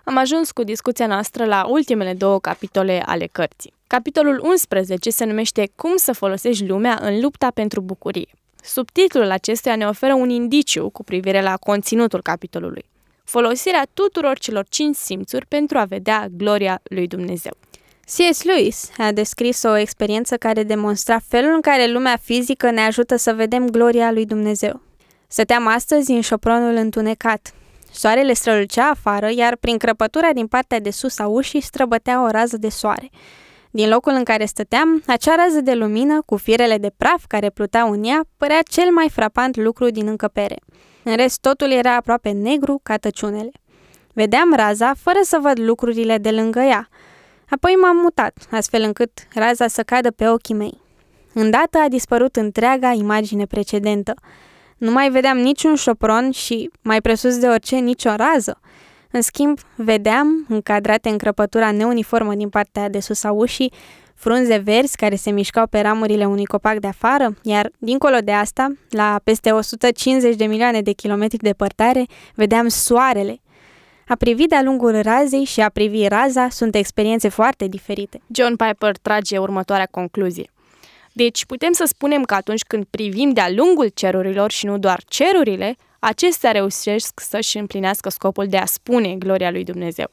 Am 0.05 0.17
ajuns 0.17 0.51
cu 0.51 0.63
discuția 0.63 1.07
noastră 1.07 1.45
la 1.45 1.67
ultimele 1.69 2.15
două 2.15 2.41
capitole 2.41 3.03
ale 3.07 3.29
cărții. 3.33 3.73
Capitolul 3.87 4.41
11 4.45 5.11
se 5.11 5.25
numește 5.25 5.71
Cum 5.77 5.97
să 5.97 6.13
folosești 6.13 6.67
lumea 6.67 6.99
în 7.01 7.21
lupta 7.21 7.51
pentru 7.55 7.81
bucurie. 7.81 8.29
Subtitlul 8.63 9.31
acestuia 9.31 9.77
ne 9.77 9.87
oferă 9.87 10.15
un 10.15 10.29
indiciu 10.29 10.91
cu 10.91 11.05
privire 11.05 11.43
la 11.43 11.57
conținutul 11.57 12.23
capitolului 12.23 12.91
folosirea 13.33 13.87
tuturor 13.95 14.39
celor 14.39 14.67
cinci 14.69 14.97
simțuri 14.97 15.47
pentru 15.47 15.79
a 15.79 15.85
vedea 15.85 16.27
gloria 16.37 16.81
lui 16.83 17.07
Dumnezeu. 17.07 17.53
C.S. 18.05 18.43
Lewis 18.43 18.91
a 18.99 19.13
descris 19.13 19.63
o 19.63 19.77
experiență 19.77 20.37
care 20.37 20.63
demonstra 20.63 21.19
felul 21.29 21.55
în 21.55 21.61
care 21.61 21.87
lumea 21.87 22.17
fizică 22.23 22.71
ne 22.71 22.81
ajută 22.81 23.17
să 23.17 23.33
vedem 23.33 23.69
gloria 23.69 24.13
lui 24.13 24.25
Dumnezeu. 24.25 24.81
Stăteam 25.27 25.67
astăzi 25.67 26.11
în 26.11 26.21
șopronul 26.21 26.75
întunecat. 26.75 27.55
Soarele 27.93 28.33
strălucea 28.33 28.89
afară, 28.89 29.31
iar 29.31 29.57
prin 29.57 29.79
crăpătura 29.79 30.33
din 30.33 30.47
partea 30.47 30.81
de 30.81 30.91
sus 30.91 31.19
a 31.19 31.27
ușii 31.27 31.61
străbătea 31.61 32.23
o 32.23 32.29
rază 32.29 32.57
de 32.57 32.69
soare. 32.69 33.11
Din 33.71 33.89
locul 33.89 34.13
în 34.13 34.25
care 34.25 34.45
stăteam, 34.45 35.03
acea 35.07 35.35
rază 35.35 35.61
de 35.61 35.75
lumină, 35.75 36.23
cu 36.27 36.37
firele 36.37 36.79
de 36.79 36.93
praf 36.97 37.25
care 37.27 37.51
pluteau 37.51 37.91
în 37.91 38.05
ea, 38.05 38.25
părea 38.37 38.59
cel 38.71 38.91
mai 38.91 39.09
frapant 39.11 39.57
lucru 39.57 39.91
din 39.91 40.07
încăpere. 40.07 40.57
În 41.03 41.17
rest, 41.17 41.41
totul 41.41 41.71
era 41.71 41.95
aproape 41.95 42.31
negru 42.31 42.81
ca 42.83 42.97
tăciunele. 42.97 43.51
Vedeam 44.13 44.55
raza 44.55 44.93
fără 44.95 45.19
să 45.23 45.39
văd 45.43 45.59
lucrurile 45.59 46.19
de 46.19 46.31
lângă 46.31 46.61
ea. 46.61 46.89
Apoi 47.49 47.73
m-am 47.73 47.97
mutat, 47.97 48.33
astfel 48.51 48.83
încât 48.83 49.11
raza 49.35 49.67
să 49.67 49.83
cadă 49.83 50.11
pe 50.11 50.29
ochii 50.29 50.55
mei. 50.55 50.81
Îndată 51.35 51.79
a 51.79 51.89
dispărut 51.89 52.37
întreaga 52.37 52.93
imagine 52.93 53.47
precedentă. 53.47 54.15
Nu 54.83 54.91
mai 54.91 55.11
vedeam 55.11 55.39
niciun 55.39 55.75
șopron 55.75 56.31
și, 56.31 56.71
mai 56.83 57.01
presus 57.01 57.39
de 57.39 57.47
orice, 57.47 57.77
nicio 57.77 58.15
rază. 58.15 58.61
În 59.11 59.21
schimb, 59.21 59.59
vedeam, 59.75 60.47
încadrate 60.49 61.09
în 61.09 61.19
crăpătura 61.19 61.71
neuniformă 61.71 62.35
din 62.35 62.49
partea 62.49 62.89
de 62.89 63.01
sus 63.01 63.25
a 63.25 63.33
ușii, 63.33 63.73
frunze 64.15 64.57
verzi 64.57 64.97
care 64.97 65.15
se 65.15 65.31
mișcau 65.31 65.67
pe 65.67 65.81
ramurile 65.81 66.27
unui 66.27 66.45
copac 66.45 66.79
de 66.79 66.87
afară, 66.87 67.37
iar, 67.43 67.71
dincolo 67.79 68.17
de 68.25 68.33
asta, 68.33 68.73
la 68.91 69.21
peste 69.25 69.51
150 69.51 70.37
de 70.37 70.45
milioane 70.45 70.81
de 70.81 70.93
kilometri 70.93 71.39
departare, 71.39 72.07
vedeam 72.35 72.69
soarele. 72.69 73.41
A 74.09 74.15
privi 74.15 74.47
de-a 74.47 74.63
lungul 74.63 75.01
razei 75.01 75.45
și 75.45 75.61
a 75.61 75.69
privi 75.69 76.07
raza 76.07 76.49
sunt 76.49 76.75
experiențe 76.75 77.29
foarte 77.29 77.67
diferite. 77.67 78.21
John 78.31 78.57
Piper 78.57 78.97
trage 79.03 79.39
următoarea 79.39 79.89
concluzie. 79.91 80.51
Deci 81.13 81.45
putem 81.45 81.73
să 81.73 81.85
spunem 81.87 82.23
că 82.23 82.35
atunci 82.35 82.63
când 82.63 82.85
privim 82.91 83.31
de-a 83.31 83.51
lungul 83.51 83.89
cerurilor 83.95 84.51
și 84.51 84.67
nu 84.67 84.79
doar 84.79 85.03
cerurile, 85.09 85.77
acestea 85.99 86.51
reușesc 86.51 87.21
să-și 87.21 87.59
împlinească 87.59 88.09
scopul 88.09 88.47
de 88.47 88.57
a 88.57 88.65
spune 88.65 89.15
gloria 89.15 89.51
lui 89.51 89.65
Dumnezeu. 89.65 90.11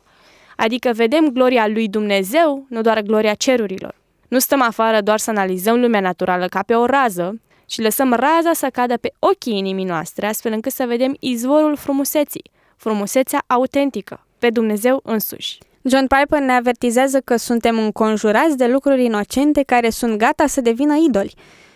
Adică 0.56 0.92
vedem 0.94 1.30
gloria 1.30 1.68
lui 1.68 1.88
Dumnezeu, 1.88 2.66
nu 2.70 2.82
doar 2.82 3.02
gloria 3.02 3.34
cerurilor. 3.34 3.96
Nu 4.28 4.40
stăm 4.40 4.62
afară 4.62 5.02
doar 5.02 5.20
să 5.20 5.30
analizăm 5.30 5.80
lumea 5.80 6.00
naturală 6.00 6.48
ca 6.48 6.64
pe 6.64 6.74
o 6.74 6.86
rază, 6.86 7.40
și 7.70 7.82
lăsăm 7.82 8.14
raza 8.14 8.54
să 8.54 8.70
cadă 8.72 8.98
pe 8.98 9.14
ochii 9.20 9.58
inimii 9.58 9.86
noastre, 9.86 10.26
astfel 10.26 10.52
încât 10.52 10.72
să 10.72 10.86
vedem 10.88 11.16
izvorul 11.20 11.76
frumuseții, 11.76 12.52
frumusețea 12.78 13.44
autentică, 13.48 14.26
pe 14.40 14.50
Dumnezeu 14.50 15.00
însuși. 15.04 15.58
John 15.90 16.08
Piper 16.08 16.42
ne 16.42 16.52
avertizează 16.52 17.20
că 17.20 17.36
suntem 17.36 17.80
înconjurați 17.80 18.58
de 18.58 18.68
lucruri 18.68 19.04
inocente 19.04 19.64
care 19.64 19.90
sunt 19.90 20.18
gata 20.18 20.48
să 20.48 20.62
devină 20.62 20.96
idoli. 21.08 21.34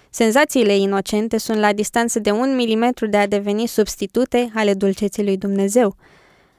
Senzațiile 0.10 0.76
inocente 0.76 1.38
sunt 1.38 1.60
la 1.60 1.73
distanță 1.73 2.19
de 2.19 2.32
un 2.32 2.56
milimetru 2.56 3.08
de 3.08 3.17
a 3.17 3.28
deveni 3.28 3.67
substitute 3.67 4.52
ale 4.56 4.73
dulceții 4.73 5.23
lui 5.23 5.38
Dumnezeu. 5.38 5.95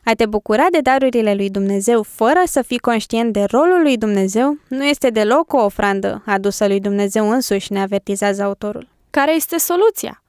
A 0.05 0.12
te 0.12 0.27
bucura 0.27 0.67
de 0.71 0.81
darurile 0.81 1.35
lui 1.35 1.51
Dumnezeu 1.51 2.03
fără 2.03 2.40
să 2.45 2.62
fii 2.62 2.79
conștient 2.79 3.33
de 3.33 3.45
rolul 3.45 3.83
lui 3.83 3.97
Dumnezeu 3.97 4.59
nu 4.69 4.85
este 4.85 5.11
deloc 5.11 5.53
o 5.53 5.64
ofrandă 5.64 6.23
adusă 6.27 6.67
lui 6.67 6.81
Dumnezeu 6.81 7.31
însuși, 7.31 7.73
ne 7.73 7.81
avertizează 7.81 8.43
autorul. 8.43 8.88
Care 9.11 9.35
este 9.35 9.59
soluția? 9.59 10.23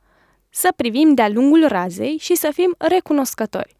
Să 0.49 0.69
privim 0.75 1.13
de-a 1.13 1.29
lungul 1.29 1.67
razei 1.67 2.17
și 2.19 2.35
să 2.35 2.49
fim 2.53 2.75
recunoscători. 2.77 3.75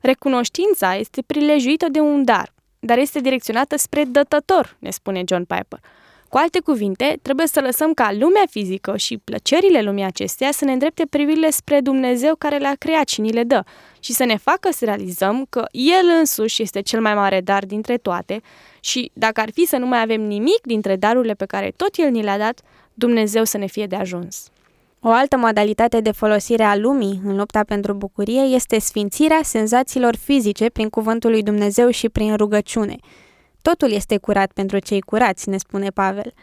Recunoștința 0.00 0.94
este 0.94 1.22
prilejuită 1.26 1.86
de 1.88 2.00
un 2.00 2.24
dar, 2.24 2.52
dar 2.80 2.98
este 2.98 3.20
direcționată 3.20 3.78
spre 3.78 4.04
dătător, 4.04 4.76
ne 4.78 4.90
spune 4.90 5.22
John 5.26 5.44
Piper. 5.44 5.80
Cu 6.28 6.36
alte 6.36 6.60
cuvinte, 6.60 7.18
trebuie 7.22 7.46
să 7.46 7.60
lăsăm 7.60 7.94
ca 7.94 8.12
lumea 8.12 8.42
fizică 8.50 8.96
și 8.96 9.18
plăcerile 9.18 9.82
lumii 9.82 10.04
acesteia 10.04 10.50
să 10.50 10.64
ne 10.64 10.72
îndrepte 10.72 11.06
privirile 11.10 11.50
spre 11.50 11.80
Dumnezeu 11.80 12.34
care 12.34 12.58
le-a 12.58 12.74
creat 12.78 13.08
și 13.08 13.20
ni 13.20 13.32
le 13.32 13.42
dă 13.42 13.62
și 14.00 14.12
să 14.12 14.24
ne 14.24 14.36
facă 14.36 14.72
să 14.72 14.84
realizăm 14.84 15.46
că 15.48 15.64
El 15.70 16.04
însuși 16.18 16.62
este 16.62 16.80
cel 16.80 17.00
mai 17.00 17.14
mare 17.14 17.40
dar 17.40 17.64
dintre 17.64 17.96
toate 17.96 18.40
și 18.80 19.10
dacă 19.14 19.40
ar 19.40 19.50
fi 19.52 19.64
să 19.64 19.76
nu 19.76 19.86
mai 19.86 20.00
avem 20.00 20.20
nimic 20.20 20.60
dintre 20.62 20.96
darurile 20.96 21.34
pe 21.34 21.44
care 21.44 21.72
tot 21.76 21.96
El 21.96 22.10
ni 22.10 22.22
le-a 22.22 22.38
dat, 22.38 22.60
Dumnezeu 22.94 23.44
să 23.44 23.58
ne 23.58 23.66
fie 23.66 23.86
de 23.86 23.96
ajuns. 23.96 24.50
O 25.02 25.08
altă 25.08 25.36
modalitate 25.36 26.00
de 26.00 26.10
folosire 26.10 26.62
a 26.62 26.76
lumii 26.76 27.20
în 27.24 27.36
lupta 27.36 27.64
pentru 27.64 27.92
bucurie 27.94 28.40
este 28.40 28.78
sfințirea 28.78 29.40
senzațiilor 29.42 30.16
fizice 30.16 30.70
prin 30.70 30.88
cuvântul 30.88 31.30
lui 31.30 31.42
Dumnezeu 31.42 31.90
și 31.90 32.08
prin 32.08 32.36
rugăciune– 32.36 32.96
Totul 33.62 33.92
este 33.92 34.18
curat 34.18 34.52
pentru 34.52 34.78
cei 34.78 35.00
curați, 35.00 35.48
ne 35.48 35.56
spune 35.56 35.88
Pavel. 35.88 36.34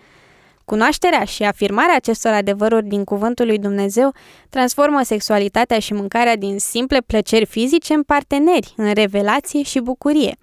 Cunoașterea 0.66 1.24
și 1.24 1.44
afirmarea 1.44 1.96
acestor 1.96 2.32
adevăruri 2.32 2.86
din 2.86 3.04
cuvântul 3.04 3.46
lui 3.46 3.60
Dumnezeu 3.60 4.14
transformă 4.50 5.02
sexualitatea 5.04 5.80
și 5.80 5.94
mâncarea 5.94 6.36
din 6.36 6.60
simple 6.60 7.02
plăceri 7.02 7.46
fizice 7.46 7.94
în 7.94 8.04
parteneri, 8.04 8.74
în 8.76 8.94
revelație 8.94 9.64
și 9.64 9.80
bucurie. 9.80 10.38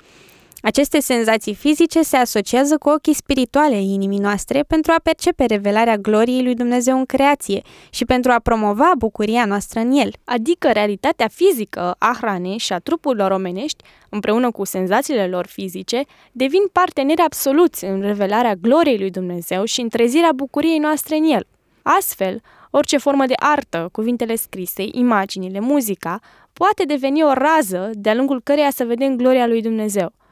Aceste 0.64 1.00
senzații 1.00 1.54
fizice 1.54 2.02
se 2.02 2.16
asociază 2.16 2.78
cu 2.78 2.88
ochii 2.88 3.14
spirituale 3.14 3.74
ai 3.74 3.86
inimii 3.86 4.18
noastre 4.18 4.62
pentru 4.62 4.92
a 4.92 5.00
percepe 5.02 5.44
revelarea 5.44 5.96
gloriei 5.96 6.42
lui 6.42 6.54
Dumnezeu 6.54 6.98
în 6.98 7.04
creație 7.04 7.62
și 7.90 8.04
pentru 8.04 8.30
a 8.30 8.38
promova 8.38 8.92
bucuria 8.98 9.44
noastră 9.44 9.80
în 9.80 9.92
el. 9.92 10.12
Adică 10.24 10.72
realitatea 10.72 11.28
fizică 11.28 11.94
a 11.98 12.16
hranei 12.20 12.58
și 12.58 12.72
a 12.72 12.78
trupurilor 12.78 13.30
omenești, 13.30 13.84
împreună 14.08 14.50
cu 14.50 14.64
senzațiile 14.64 15.26
lor 15.26 15.46
fizice, 15.46 16.02
devin 16.32 16.62
parteneri 16.72 17.20
absoluți 17.20 17.84
în 17.84 18.00
revelarea 18.00 18.54
gloriei 18.54 18.98
lui 18.98 19.10
Dumnezeu 19.10 19.64
și 19.64 19.80
în 19.80 19.88
trezirea 19.88 20.32
bucuriei 20.34 20.78
noastre 20.78 21.16
în 21.16 21.24
el. 21.24 21.46
Astfel, 21.82 22.40
orice 22.70 22.96
formă 22.96 23.26
de 23.26 23.34
artă, 23.36 23.88
cuvintele 23.92 24.36
scrise, 24.36 24.84
imaginile, 24.92 25.60
muzica, 25.60 26.18
poate 26.52 26.84
deveni 26.84 27.22
o 27.22 27.32
rază 27.32 27.90
de-a 27.92 28.14
lungul 28.14 28.40
căreia 28.44 28.70
să 28.70 28.84
vedem 28.84 29.16
gloria 29.16 29.46
lui 29.46 29.62
Dumnezeu– 29.62 30.12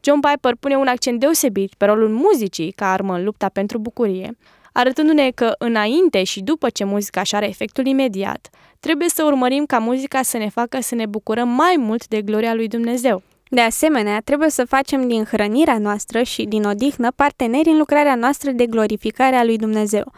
John 0.00 0.20
Piper 0.20 0.54
pune 0.60 0.76
un 0.76 0.86
accent 0.86 1.20
deosebit 1.20 1.74
pe 1.74 1.84
rolul 1.84 2.08
muzicii 2.08 2.72
ca 2.72 2.92
armă 2.92 3.14
în 3.14 3.24
lupta 3.24 3.48
pentru 3.48 3.78
bucurie, 3.78 4.36
arătându-ne 4.72 5.30
că 5.30 5.54
înainte 5.58 6.24
și 6.24 6.40
după 6.40 6.68
ce 6.68 6.84
muzica 6.84 7.20
își 7.20 7.34
are 7.34 7.48
efectul 7.48 7.86
imediat, 7.86 8.48
trebuie 8.80 9.08
să 9.08 9.24
urmărim 9.24 9.64
ca 9.66 9.78
muzica 9.78 10.22
să 10.22 10.36
ne 10.36 10.48
facă 10.48 10.80
să 10.80 10.94
ne 10.94 11.06
bucurăm 11.06 11.48
mai 11.48 11.74
mult 11.78 12.06
de 12.06 12.22
gloria 12.22 12.54
lui 12.54 12.68
Dumnezeu. 12.68 13.22
De 13.50 13.60
asemenea, 13.60 14.20
trebuie 14.20 14.50
să 14.50 14.64
facem 14.64 15.08
din 15.08 15.24
hrănirea 15.24 15.78
noastră 15.78 16.22
și 16.22 16.44
din 16.44 16.64
odihnă 16.64 17.10
parteneri 17.16 17.68
în 17.68 17.78
lucrarea 17.78 18.14
noastră 18.14 18.50
de 18.50 18.66
glorificare 18.66 19.36
a 19.36 19.44
lui 19.44 19.56
Dumnezeu. 19.56 20.12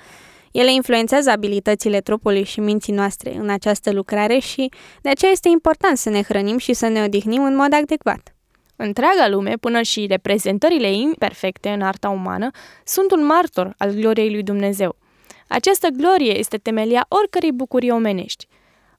Ele 0.53 0.73
influențează 0.73 1.31
abilitățile 1.31 2.01
trupului 2.01 2.45
și 2.45 2.61
minții 2.61 2.93
noastre 2.93 3.37
în 3.37 3.49
această 3.49 3.93
lucrare 3.93 4.39
și 4.39 4.69
de 5.03 5.09
aceea 5.09 5.31
este 5.31 5.49
important 5.49 5.97
să 5.97 6.11
ne 6.11 6.23
hrănim 6.23 6.59
și 6.59 6.73
să 6.73 6.89
ne 6.89 7.03
odihnim 7.03 7.45
în 7.45 7.57
mod 7.57 7.75
adecvat. 7.75 8.35
Întreaga 8.83 9.29
lume, 9.29 9.55
până 9.61 9.83
și 9.83 10.07
reprezentările 10.07 10.93
imperfecte 10.93 11.69
în 11.69 11.83
arta 11.83 12.09
umană, 12.09 12.51
sunt 12.85 13.11
un 13.11 13.27
martor 13.27 13.75
al 13.79 13.91
gloriei 13.91 14.31
lui 14.31 14.43
Dumnezeu. 14.43 14.97
Această 15.49 15.89
glorie 15.89 16.39
este 16.39 16.57
temelia 16.57 17.07
oricărei 17.09 17.53
bucurii 17.53 17.91
omenești. 17.91 18.47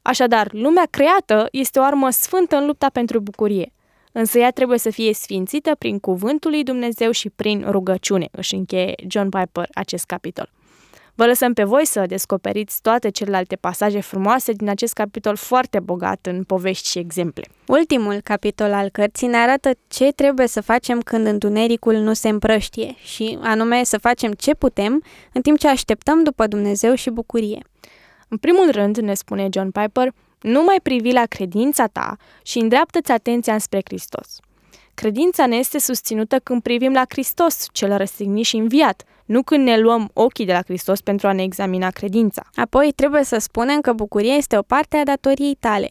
Așadar, 0.02 0.48
lumea 0.52 0.88
creată 0.90 1.48
este 1.52 1.80
o 1.80 1.84
armă 1.84 2.10
sfântă 2.10 2.56
în 2.56 2.66
lupta 2.66 2.90
pentru 2.94 3.20
bucurie, 3.20 3.74
însă 4.12 4.40
ea 4.40 4.52
trebuie 4.52 4.78
să 4.78 4.90
fie 4.90 5.14
sfințită 5.14 5.76
prin 5.76 6.00
cuvântul 6.00 6.52
lui 6.52 6.64
Dumnezeu 6.64 7.12
și 7.12 7.30
prin 7.30 7.66
rugăciune, 7.70 8.28
își 8.32 8.56
încheie 8.56 8.96
John 9.08 9.30
Piper 9.30 9.68
acest 9.74 10.06
capitol. 10.06 10.50
Vă 11.22 11.28
lăsăm 11.28 11.54
pe 11.54 11.64
voi 11.64 11.86
să 11.86 12.06
descoperiți 12.08 12.82
toate 12.82 13.10
celelalte 13.10 13.56
pasaje 13.56 14.00
frumoase 14.00 14.52
din 14.52 14.70
acest 14.70 14.94
capitol 14.94 15.36
foarte 15.36 15.80
bogat 15.80 16.26
în 16.26 16.44
povești 16.44 16.90
și 16.90 17.00
exemple. 17.00 17.48
Ultimul 17.68 18.22
capitol 18.24 18.74
al 18.74 18.90
cărții 18.90 19.28
ne 19.28 19.38
arată 19.38 19.72
ce 19.88 20.12
trebuie 20.12 20.48
să 20.48 20.62
facem 20.62 21.00
când 21.00 21.26
întunericul 21.26 21.96
nu 21.96 22.14
se 22.14 22.30
împrăștie 22.30 22.96
și 22.98 23.38
anume 23.42 23.84
să 23.84 23.98
facem 23.98 24.32
ce 24.32 24.54
putem 24.54 25.04
în 25.34 25.42
timp 25.42 25.58
ce 25.58 25.68
așteptăm 25.68 26.24
după 26.24 26.48
Dumnezeu 26.48 26.96
și 26.96 27.10
bucurie. 27.10 27.60
În 28.28 28.38
primul 28.38 28.72
rând, 28.72 28.98
ne 28.98 29.14
spune 29.14 29.48
John 29.52 29.70
Piper, 29.70 30.12
nu 30.40 30.64
mai 30.64 30.80
privi 30.84 31.12
la 31.12 31.26
credința 31.26 31.88
ta 31.88 32.16
și 32.44 32.60
îndreaptă-ți 32.60 33.12
atenția 33.12 33.58
spre 33.58 33.82
Hristos. 33.84 34.40
Credința 34.94 35.46
ne 35.46 35.56
este 35.56 35.80
susținută 35.80 36.40
când 36.40 36.62
privim 36.62 36.94
la 36.94 37.04
Hristos, 37.10 37.68
cel 37.72 37.98
răstignit 37.98 38.46
și 38.46 38.56
înviat, 38.56 39.04
nu 39.26 39.44
când 39.44 39.64
ne 39.64 39.78
luăm 39.78 40.10
ochii 40.14 40.46
de 40.46 40.52
la 40.52 40.62
Hristos 40.62 41.02
pentru 41.02 41.28
a 41.28 41.34
ne 41.34 41.44
examina 41.44 41.90
credința. 41.90 42.44
Apoi 42.56 42.92
trebuie 42.96 43.24
să 43.24 43.38
spunem 43.40 43.82
că 43.82 43.94
bucuria 43.94 44.36
este 44.36 44.58
o 44.58 44.62
parte 44.62 44.98
a 44.98 45.04
datoriei 45.04 45.56
tale. 45.60 45.90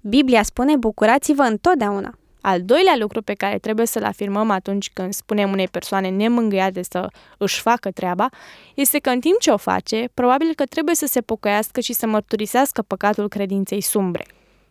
Biblia 0.00 0.42
spune 0.42 0.76
bucurați-vă 0.76 1.42
întotdeauna. 1.42 2.18
Al 2.40 2.62
doilea 2.62 2.96
lucru 2.98 3.22
pe 3.22 3.32
care 3.32 3.58
trebuie 3.58 3.86
să-l 3.86 4.04
afirmăm 4.04 4.50
atunci 4.50 4.90
când 4.92 5.12
spunem 5.12 5.50
unei 5.50 5.68
persoane 5.68 6.08
nemângâiate 6.08 6.82
să 6.82 7.08
își 7.38 7.60
facă 7.60 7.90
treaba, 7.90 8.28
este 8.74 8.98
că 8.98 9.10
în 9.10 9.20
timp 9.20 9.38
ce 9.38 9.50
o 9.50 9.56
face, 9.56 10.08
probabil 10.14 10.54
că 10.54 10.64
trebuie 10.64 10.94
să 10.94 11.06
se 11.06 11.20
pocăiască 11.20 11.80
și 11.80 11.92
să 11.92 12.06
mărturisească 12.06 12.82
păcatul 12.82 13.28
credinței 13.28 13.80
sumbre. 13.80 14.26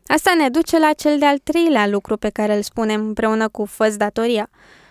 Asta 0.07 0.33
ne 0.37 0.49
duce 0.49 0.79
la 0.79 0.93
cel 0.93 1.19
de-al 1.19 1.37
treilea 1.37 1.87
lucru 1.87 2.17
pe 2.17 2.29
care 2.29 2.55
îl 2.55 2.61
spunem 2.61 3.01
împreună 3.01 3.49
cu 3.49 3.65
fă 3.65 3.93
datoria. 3.97 4.49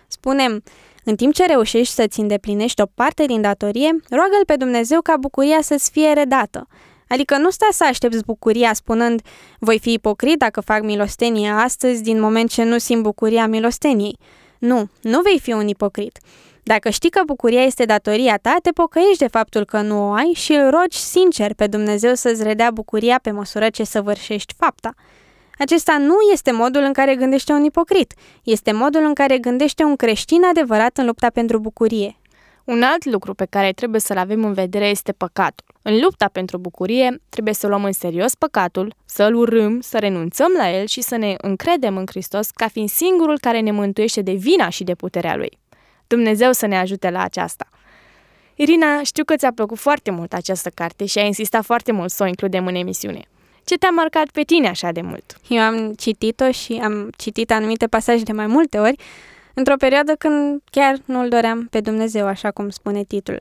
Spunem, 0.08 0.62
în 1.04 1.16
timp 1.16 1.34
ce 1.34 1.46
reușești 1.46 1.94
să-ți 1.94 2.20
îndeplinești 2.20 2.80
o 2.80 2.86
parte 2.94 3.24
din 3.24 3.40
datorie, 3.40 3.90
roagă-L 4.10 4.44
pe 4.46 4.56
Dumnezeu 4.56 5.00
ca 5.00 5.16
bucuria 5.16 5.60
să-ți 5.60 5.90
fie 5.90 6.12
redată. 6.12 6.66
Adică 7.08 7.36
nu 7.36 7.50
stai 7.50 7.68
să 7.72 7.84
aștepți 7.88 8.24
bucuria 8.24 8.72
spunând 8.72 9.22
voi 9.58 9.78
fi 9.78 9.92
ipocrit 9.92 10.38
dacă 10.38 10.60
fac 10.60 10.82
milostenie 10.82 11.48
astăzi 11.48 12.02
din 12.02 12.20
moment 12.20 12.50
ce 12.50 12.62
nu 12.62 12.78
simt 12.78 13.02
bucuria 13.02 13.46
milosteniei. 13.46 14.18
Nu, 14.58 14.88
nu 15.00 15.20
vei 15.20 15.38
fi 15.40 15.52
un 15.52 15.68
ipocrit. 15.68 16.18
Dacă 16.66 16.90
știi 16.90 17.10
că 17.10 17.20
bucuria 17.26 17.62
este 17.62 17.84
datoria 17.84 18.36
ta, 18.36 18.56
te 18.62 18.70
pocăiești 18.70 19.18
de 19.18 19.26
faptul 19.26 19.64
că 19.64 19.80
nu 19.80 20.08
o 20.08 20.12
ai 20.12 20.32
și 20.34 20.52
îl 20.52 20.70
rogi 20.70 20.98
sincer 20.98 21.54
pe 21.54 21.66
Dumnezeu 21.66 22.14
să-ți 22.14 22.42
redea 22.42 22.70
bucuria 22.70 23.18
pe 23.22 23.30
măsură 23.30 23.70
ce 23.70 23.84
săvârșești 23.84 24.54
fapta. 24.56 24.94
Acesta 25.58 25.98
nu 25.98 26.14
este 26.32 26.52
modul 26.52 26.82
în 26.82 26.92
care 26.92 27.16
gândește 27.16 27.52
un 27.52 27.64
ipocrit, 27.64 28.14
este 28.42 28.72
modul 28.72 29.04
în 29.04 29.14
care 29.14 29.38
gândește 29.38 29.84
un 29.84 29.96
creștin 29.96 30.44
adevărat 30.44 30.96
în 30.96 31.06
lupta 31.06 31.30
pentru 31.30 31.58
bucurie. 31.58 32.16
Un 32.64 32.82
alt 32.82 33.04
lucru 33.04 33.34
pe 33.34 33.46
care 33.50 33.72
trebuie 33.72 34.00
să-l 34.00 34.16
avem 34.16 34.44
în 34.44 34.52
vedere 34.52 34.86
este 34.86 35.12
păcatul. 35.12 35.66
În 35.82 36.00
lupta 36.00 36.28
pentru 36.32 36.58
bucurie, 36.58 37.20
trebuie 37.28 37.54
să 37.54 37.66
luăm 37.66 37.84
în 37.84 37.92
serios 37.92 38.34
păcatul, 38.34 38.94
să-l 39.04 39.34
urâm, 39.34 39.80
să 39.80 39.98
renunțăm 39.98 40.52
la 40.56 40.70
el 40.70 40.86
și 40.86 41.00
să 41.00 41.16
ne 41.16 41.34
încredem 41.38 41.96
în 41.96 42.06
Hristos 42.06 42.50
ca 42.50 42.68
fiind 42.68 42.88
singurul 42.88 43.38
care 43.40 43.60
ne 43.60 43.70
mântuiește 43.70 44.22
de 44.22 44.32
vina 44.32 44.68
și 44.68 44.84
de 44.84 44.94
puterea 44.94 45.36
lui. 45.36 45.58
Dumnezeu 46.14 46.52
să 46.52 46.66
ne 46.66 46.78
ajute 46.78 47.10
la 47.10 47.22
aceasta. 47.22 47.66
Irina, 48.54 49.02
știu 49.02 49.24
că 49.24 49.36
ți-a 49.36 49.52
plăcut 49.52 49.78
foarte 49.78 50.10
mult 50.10 50.32
această 50.32 50.70
carte 50.74 51.06
și 51.06 51.18
ai 51.18 51.26
insistat 51.26 51.64
foarte 51.64 51.92
mult 51.92 52.10
să 52.10 52.22
o 52.22 52.26
includem 52.26 52.66
în 52.66 52.74
emisiune. 52.74 53.22
Ce 53.64 53.76
te-a 53.76 53.90
marcat 53.90 54.30
pe 54.30 54.42
tine 54.42 54.68
așa 54.68 54.90
de 54.92 55.00
mult? 55.00 55.36
Eu 55.48 55.60
am 55.60 55.92
citit-o 55.92 56.50
și 56.50 56.80
am 56.82 57.10
citit 57.16 57.50
anumite 57.50 57.86
pasaje 57.86 58.22
de 58.22 58.32
mai 58.32 58.46
multe 58.46 58.78
ori, 58.78 58.96
într-o 59.54 59.76
perioadă 59.76 60.14
când 60.14 60.60
chiar 60.70 60.96
nu-L 61.04 61.28
doream 61.28 61.66
pe 61.70 61.80
Dumnezeu, 61.80 62.26
așa 62.26 62.50
cum 62.50 62.70
spune 62.70 63.04
titlul. 63.04 63.40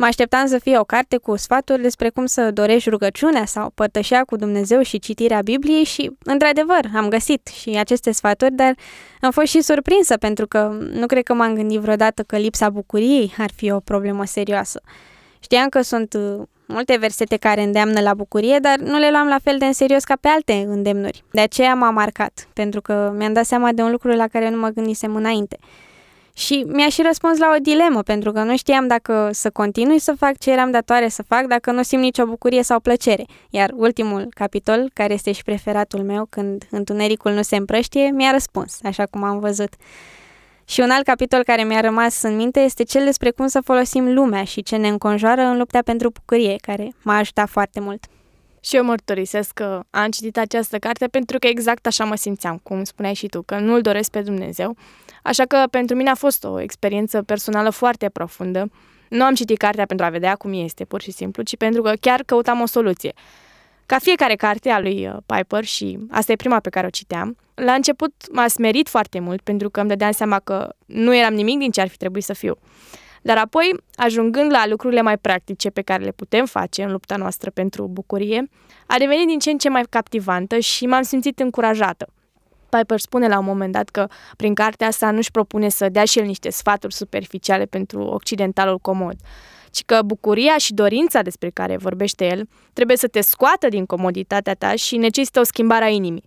Mă 0.00 0.06
așteptam 0.06 0.46
să 0.46 0.58
fie 0.58 0.78
o 0.78 0.84
carte 0.84 1.16
cu 1.16 1.36
sfaturi 1.36 1.82
despre 1.82 2.08
cum 2.08 2.26
să 2.26 2.50
dorești 2.50 2.88
rugăciunea 2.88 3.44
sau 3.44 3.70
părtășea 3.74 4.24
cu 4.24 4.36
Dumnezeu 4.36 4.82
și 4.82 4.98
citirea 4.98 5.40
Bibliei 5.40 5.84
și, 5.84 6.10
într-adevăr, 6.24 6.80
am 6.96 7.08
găsit 7.08 7.46
și 7.46 7.70
aceste 7.70 8.10
sfaturi, 8.12 8.52
dar 8.52 8.74
am 9.20 9.30
fost 9.30 9.46
și 9.46 9.60
surprinsă 9.60 10.16
pentru 10.16 10.46
că 10.46 10.78
nu 10.92 11.06
cred 11.06 11.22
că 11.22 11.34
m-am 11.34 11.54
gândit 11.54 11.78
vreodată 11.80 12.22
că 12.22 12.36
lipsa 12.36 12.70
bucuriei 12.70 13.34
ar 13.38 13.50
fi 13.54 13.70
o 13.70 13.80
problemă 13.80 14.24
serioasă. 14.26 14.80
Știam 15.40 15.68
că 15.68 15.80
sunt 15.80 16.14
uh, 16.14 16.42
multe 16.66 16.96
versete 16.96 17.36
care 17.36 17.62
îndeamnă 17.62 18.00
la 18.00 18.14
bucurie, 18.14 18.58
dar 18.58 18.78
nu 18.78 18.98
le 18.98 19.10
luam 19.10 19.26
la 19.28 19.38
fel 19.42 19.58
de 19.58 19.64
în 19.64 19.72
serios 19.72 20.04
ca 20.04 20.16
pe 20.20 20.28
alte 20.28 20.64
îndemnuri. 20.68 21.24
De 21.30 21.40
aceea 21.40 21.74
m-a 21.74 21.90
marcat, 21.90 22.48
pentru 22.52 22.80
că 22.80 23.14
mi-am 23.16 23.32
dat 23.32 23.44
seama 23.44 23.72
de 23.72 23.82
un 23.82 23.90
lucru 23.90 24.08
la 24.08 24.26
care 24.26 24.50
nu 24.50 24.58
mă 24.58 24.68
gândisem 24.68 25.16
înainte. 25.16 25.58
Și 26.34 26.64
mi-a 26.66 26.88
și 26.88 27.02
răspuns 27.02 27.38
la 27.38 27.52
o 27.56 27.60
dilemă, 27.62 28.02
pentru 28.02 28.32
că 28.32 28.42
nu 28.42 28.56
știam 28.56 28.86
dacă 28.86 29.28
să 29.32 29.50
continui 29.50 29.98
să 29.98 30.14
fac 30.18 30.38
ce 30.38 30.50
eram 30.50 30.70
datoare 30.70 31.08
să 31.08 31.22
fac, 31.22 31.46
dacă 31.46 31.70
nu 31.70 31.82
simt 31.82 32.02
nicio 32.02 32.24
bucurie 32.24 32.62
sau 32.62 32.80
plăcere. 32.80 33.24
Iar 33.50 33.70
ultimul 33.74 34.26
capitol, 34.34 34.90
care 34.94 35.12
este 35.12 35.32
și 35.32 35.42
preferatul 35.42 36.02
meu, 36.02 36.26
când 36.30 36.66
întunericul 36.70 37.32
nu 37.32 37.42
se 37.42 37.56
împrăștie, 37.56 38.10
mi-a 38.10 38.30
răspuns, 38.30 38.78
așa 38.82 39.06
cum 39.06 39.22
am 39.22 39.38
văzut. 39.38 39.74
Și 40.64 40.80
un 40.80 40.90
alt 40.90 41.04
capitol 41.04 41.42
care 41.44 41.62
mi-a 41.64 41.80
rămas 41.80 42.22
în 42.22 42.36
minte 42.36 42.60
este 42.60 42.82
cel 42.82 43.04
despre 43.04 43.30
cum 43.30 43.46
să 43.46 43.60
folosim 43.64 44.12
lumea 44.12 44.44
și 44.44 44.62
ce 44.62 44.76
ne 44.76 44.88
înconjoară 44.88 45.40
în 45.40 45.58
lupta 45.58 45.78
pentru 45.84 46.10
bucurie, 46.10 46.56
care 46.60 46.92
m-a 47.02 47.16
ajutat 47.16 47.48
foarte 47.48 47.80
mult. 47.80 48.04
Și 48.60 48.76
eu 48.76 48.84
mărturisesc 48.84 49.52
că 49.52 49.82
am 49.90 50.10
citit 50.10 50.38
această 50.38 50.78
carte 50.78 51.06
pentru 51.06 51.38
că 51.38 51.46
exact 51.46 51.86
așa 51.86 52.04
mă 52.04 52.14
simțeam, 52.14 52.60
cum 52.62 52.84
spuneai 52.84 53.14
și 53.14 53.26
tu, 53.26 53.42
că 53.42 53.58
nu-L 53.58 53.80
doresc 53.80 54.10
pe 54.10 54.20
Dumnezeu. 54.20 54.76
Așa 55.22 55.44
că 55.44 55.64
pentru 55.70 55.96
mine 55.96 56.10
a 56.10 56.14
fost 56.14 56.44
o 56.44 56.60
experiență 56.60 57.22
personală 57.22 57.70
foarte 57.70 58.08
profundă. 58.08 58.70
Nu 59.08 59.24
am 59.24 59.34
citit 59.34 59.58
cartea 59.58 59.86
pentru 59.86 60.06
a 60.06 60.08
vedea 60.08 60.34
cum 60.34 60.52
este, 60.52 60.84
pur 60.84 61.00
și 61.00 61.10
simplu, 61.10 61.42
ci 61.42 61.56
pentru 61.56 61.82
că 61.82 61.92
chiar 62.00 62.22
căutam 62.22 62.60
o 62.60 62.66
soluție. 62.66 63.12
Ca 63.86 63.98
fiecare 63.98 64.34
carte 64.34 64.70
a 64.70 64.80
lui 64.80 65.06
uh, 65.06 65.16
Piper 65.26 65.64
și 65.64 65.98
asta 66.10 66.32
e 66.32 66.36
prima 66.36 66.60
pe 66.60 66.68
care 66.68 66.86
o 66.86 66.90
citeam, 66.90 67.36
la 67.54 67.72
început 67.72 68.12
m-a 68.32 68.48
smerit 68.48 68.88
foarte 68.88 69.20
mult 69.20 69.40
pentru 69.40 69.70
că 69.70 69.80
îmi 69.80 69.88
dădeam 69.88 70.12
seama 70.12 70.38
că 70.38 70.74
nu 70.86 71.16
eram 71.16 71.34
nimic 71.34 71.58
din 71.58 71.70
ce 71.70 71.80
ar 71.80 71.88
fi 71.88 71.96
trebuit 71.96 72.24
să 72.24 72.32
fiu. 72.32 72.58
Dar 73.22 73.36
apoi, 73.36 73.74
ajungând 73.94 74.50
la 74.50 74.66
lucrurile 74.66 75.00
mai 75.00 75.18
practice 75.18 75.70
pe 75.70 75.82
care 75.82 76.04
le 76.04 76.10
putem 76.10 76.46
face 76.46 76.82
în 76.82 76.90
lupta 76.90 77.16
noastră 77.16 77.50
pentru 77.50 77.88
bucurie, 77.88 78.48
a 78.86 78.98
devenit 78.98 79.26
din 79.26 79.38
ce 79.38 79.50
în 79.50 79.58
ce 79.58 79.68
mai 79.68 79.82
captivantă 79.90 80.58
și 80.58 80.86
m-am 80.86 81.02
simțit 81.02 81.38
încurajată. 81.38 82.08
Piper 82.68 82.98
spune 82.98 83.28
la 83.28 83.38
un 83.38 83.44
moment 83.44 83.72
dat 83.72 83.88
că 83.88 84.06
prin 84.36 84.54
cartea 84.54 84.86
asta 84.86 85.10
nu-și 85.10 85.30
propune 85.30 85.68
să 85.68 85.88
dea 85.88 86.04
și 86.04 86.18
el 86.18 86.24
niște 86.24 86.50
sfaturi 86.50 86.94
superficiale 86.94 87.64
pentru 87.64 88.02
occidentalul 88.02 88.78
comod, 88.78 89.16
ci 89.70 89.82
că 89.84 90.02
bucuria 90.04 90.58
și 90.58 90.74
dorința 90.74 91.22
despre 91.22 91.50
care 91.50 91.76
vorbește 91.76 92.26
el 92.26 92.48
trebuie 92.72 92.96
să 92.96 93.08
te 93.08 93.20
scoată 93.20 93.68
din 93.68 93.86
comoditatea 93.86 94.54
ta 94.54 94.74
și 94.74 94.96
necesită 94.96 95.40
o 95.40 95.42
schimbare 95.42 95.84
a 95.84 95.88
inimii. 95.88 96.24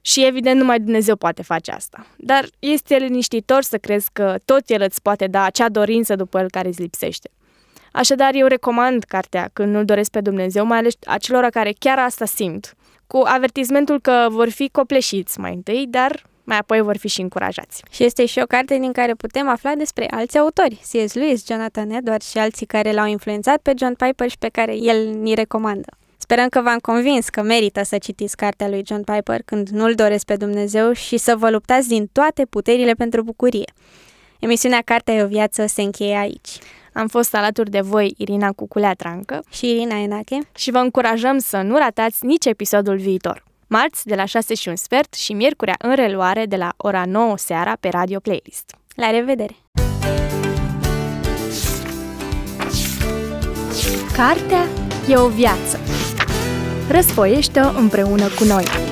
Și 0.00 0.26
evident 0.26 0.60
numai 0.60 0.80
Dumnezeu 0.80 1.16
poate 1.16 1.42
face 1.42 1.70
asta. 1.70 2.06
Dar 2.16 2.44
este 2.58 2.96
liniștitor 2.96 3.62
să 3.62 3.78
crezi 3.78 4.08
că 4.12 4.36
tot 4.44 4.62
El 4.66 4.82
îți 4.82 5.02
poate 5.02 5.26
da 5.26 5.42
acea 5.42 5.68
dorință 5.68 6.16
după 6.16 6.38
El 6.38 6.50
care 6.50 6.68
îți 6.68 6.80
lipsește. 6.80 7.30
Așadar, 7.92 8.34
eu 8.34 8.46
recomand 8.46 9.04
cartea 9.04 9.50
când 9.52 9.72
nu-L 9.72 9.84
doresc 9.84 10.10
pe 10.10 10.20
Dumnezeu, 10.20 10.64
mai 10.64 10.78
ales 10.78 10.94
acelora 11.06 11.48
care 11.48 11.72
chiar 11.78 11.98
asta 11.98 12.24
simt, 12.24 12.74
cu 13.06 13.22
avertizmentul 13.24 14.00
că 14.00 14.26
vor 14.30 14.48
fi 14.48 14.68
copleșiți 14.68 15.40
mai 15.40 15.54
întâi, 15.54 15.86
dar 15.88 16.28
mai 16.44 16.58
apoi 16.58 16.80
vor 16.80 16.96
fi 16.96 17.08
și 17.08 17.20
încurajați. 17.20 17.82
Și 17.90 18.04
este 18.04 18.26
și 18.26 18.38
o 18.38 18.44
carte 18.44 18.78
din 18.78 18.92
care 18.92 19.14
putem 19.14 19.48
afla 19.48 19.74
despre 19.74 20.06
alți 20.10 20.38
autori, 20.38 20.74
C.S. 20.74 21.14
Lewis, 21.14 21.46
Jonathan 21.46 21.90
Edwards 21.90 22.30
și 22.30 22.38
alții 22.38 22.66
care 22.66 22.92
l-au 22.92 23.06
influențat 23.06 23.60
pe 23.62 23.72
John 23.78 23.94
Piper 23.94 24.28
și 24.28 24.38
pe 24.38 24.48
care 24.48 24.76
el 24.76 25.06
ni 25.06 25.34
recomandă. 25.34 25.88
Sperăm 26.30 26.48
că 26.48 26.60
v-am 26.60 26.78
convins 26.78 27.28
că 27.28 27.42
merită 27.42 27.82
să 27.82 27.98
citiți 27.98 28.36
cartea 28.36 28.68
lui 28.68 28.82
John 28.86 29.02
Piper 29.02 29.42
când 29.44 29.68
nu-L 29.68 29.94
doresc 29.94 30.24
pe 30.24 30.36
Dumnezeu 30.36 30.92
și 30.92 31.16
să 31.16 31.36
vă 31.36 31.50
luptați 31.50 31.88
din 31.88 32.08
toate 32.12 32.44
puterile 32.44 32.92
pentru 32.92 33.22
bucurie. 33.22 33.72
Emisiunea 34.38 34.82
Cartea 34.84 35.14
e 35.14 35.22
o 35.22 35.26
viață 35.26 35.66
se 35.66 35.82
încheie 35.82 36.16
aici. 36.16 36.48
Am 36.92 37.08
fost 37.08 37.34
alături 37.34 37.70
de 37.70 37.80
voi 37.80 38.14
Irina 38.16 38.52
Cuculea 38.52 38.94
Trancă 38.94 39.42
și 39.50 39.70
Irina 39.70 39.96
Enache 39.96 40.38
și 40.56 40.70
vă 40.70 40.78
încurajăm 40.78 41.38
să 41.38 41.56
nu 41.56 41.76
ratați 41.76 42.26
nici 42.26 42.44
episodul 42.44 42.96
viitor. 42.96 43.44
Marți 43.66 44.06
de 44.06 44.14
la 44.14 44.24
6 44.24 44.54
și 44.54 44.68
un 44.68 44.76
sfert 44.76 45.14
și 45.14 45.32
miercurea 45.32 45.76
în 45.78 45.94
reluare 45.94 46.46
de 46.46 46.56
la 46.56 46.72
ora 46.76 47.04
9 47.06 47.36
seara 47.36 47.76
pe 47.80 47.88
Radio 47.88 48.20
Playlist. 48.20 48.76
La 48.94 49.10
revedere! 49.10 49.56
Cartea 54.16 54.66
e 55.08 55.16
o 55.16 55.28
viață. 55.28 55.99
Răsfoiește 56.90 57.60
împreună 57.60 58.26
cu 58.38 58.44
noi! 58.44 58.89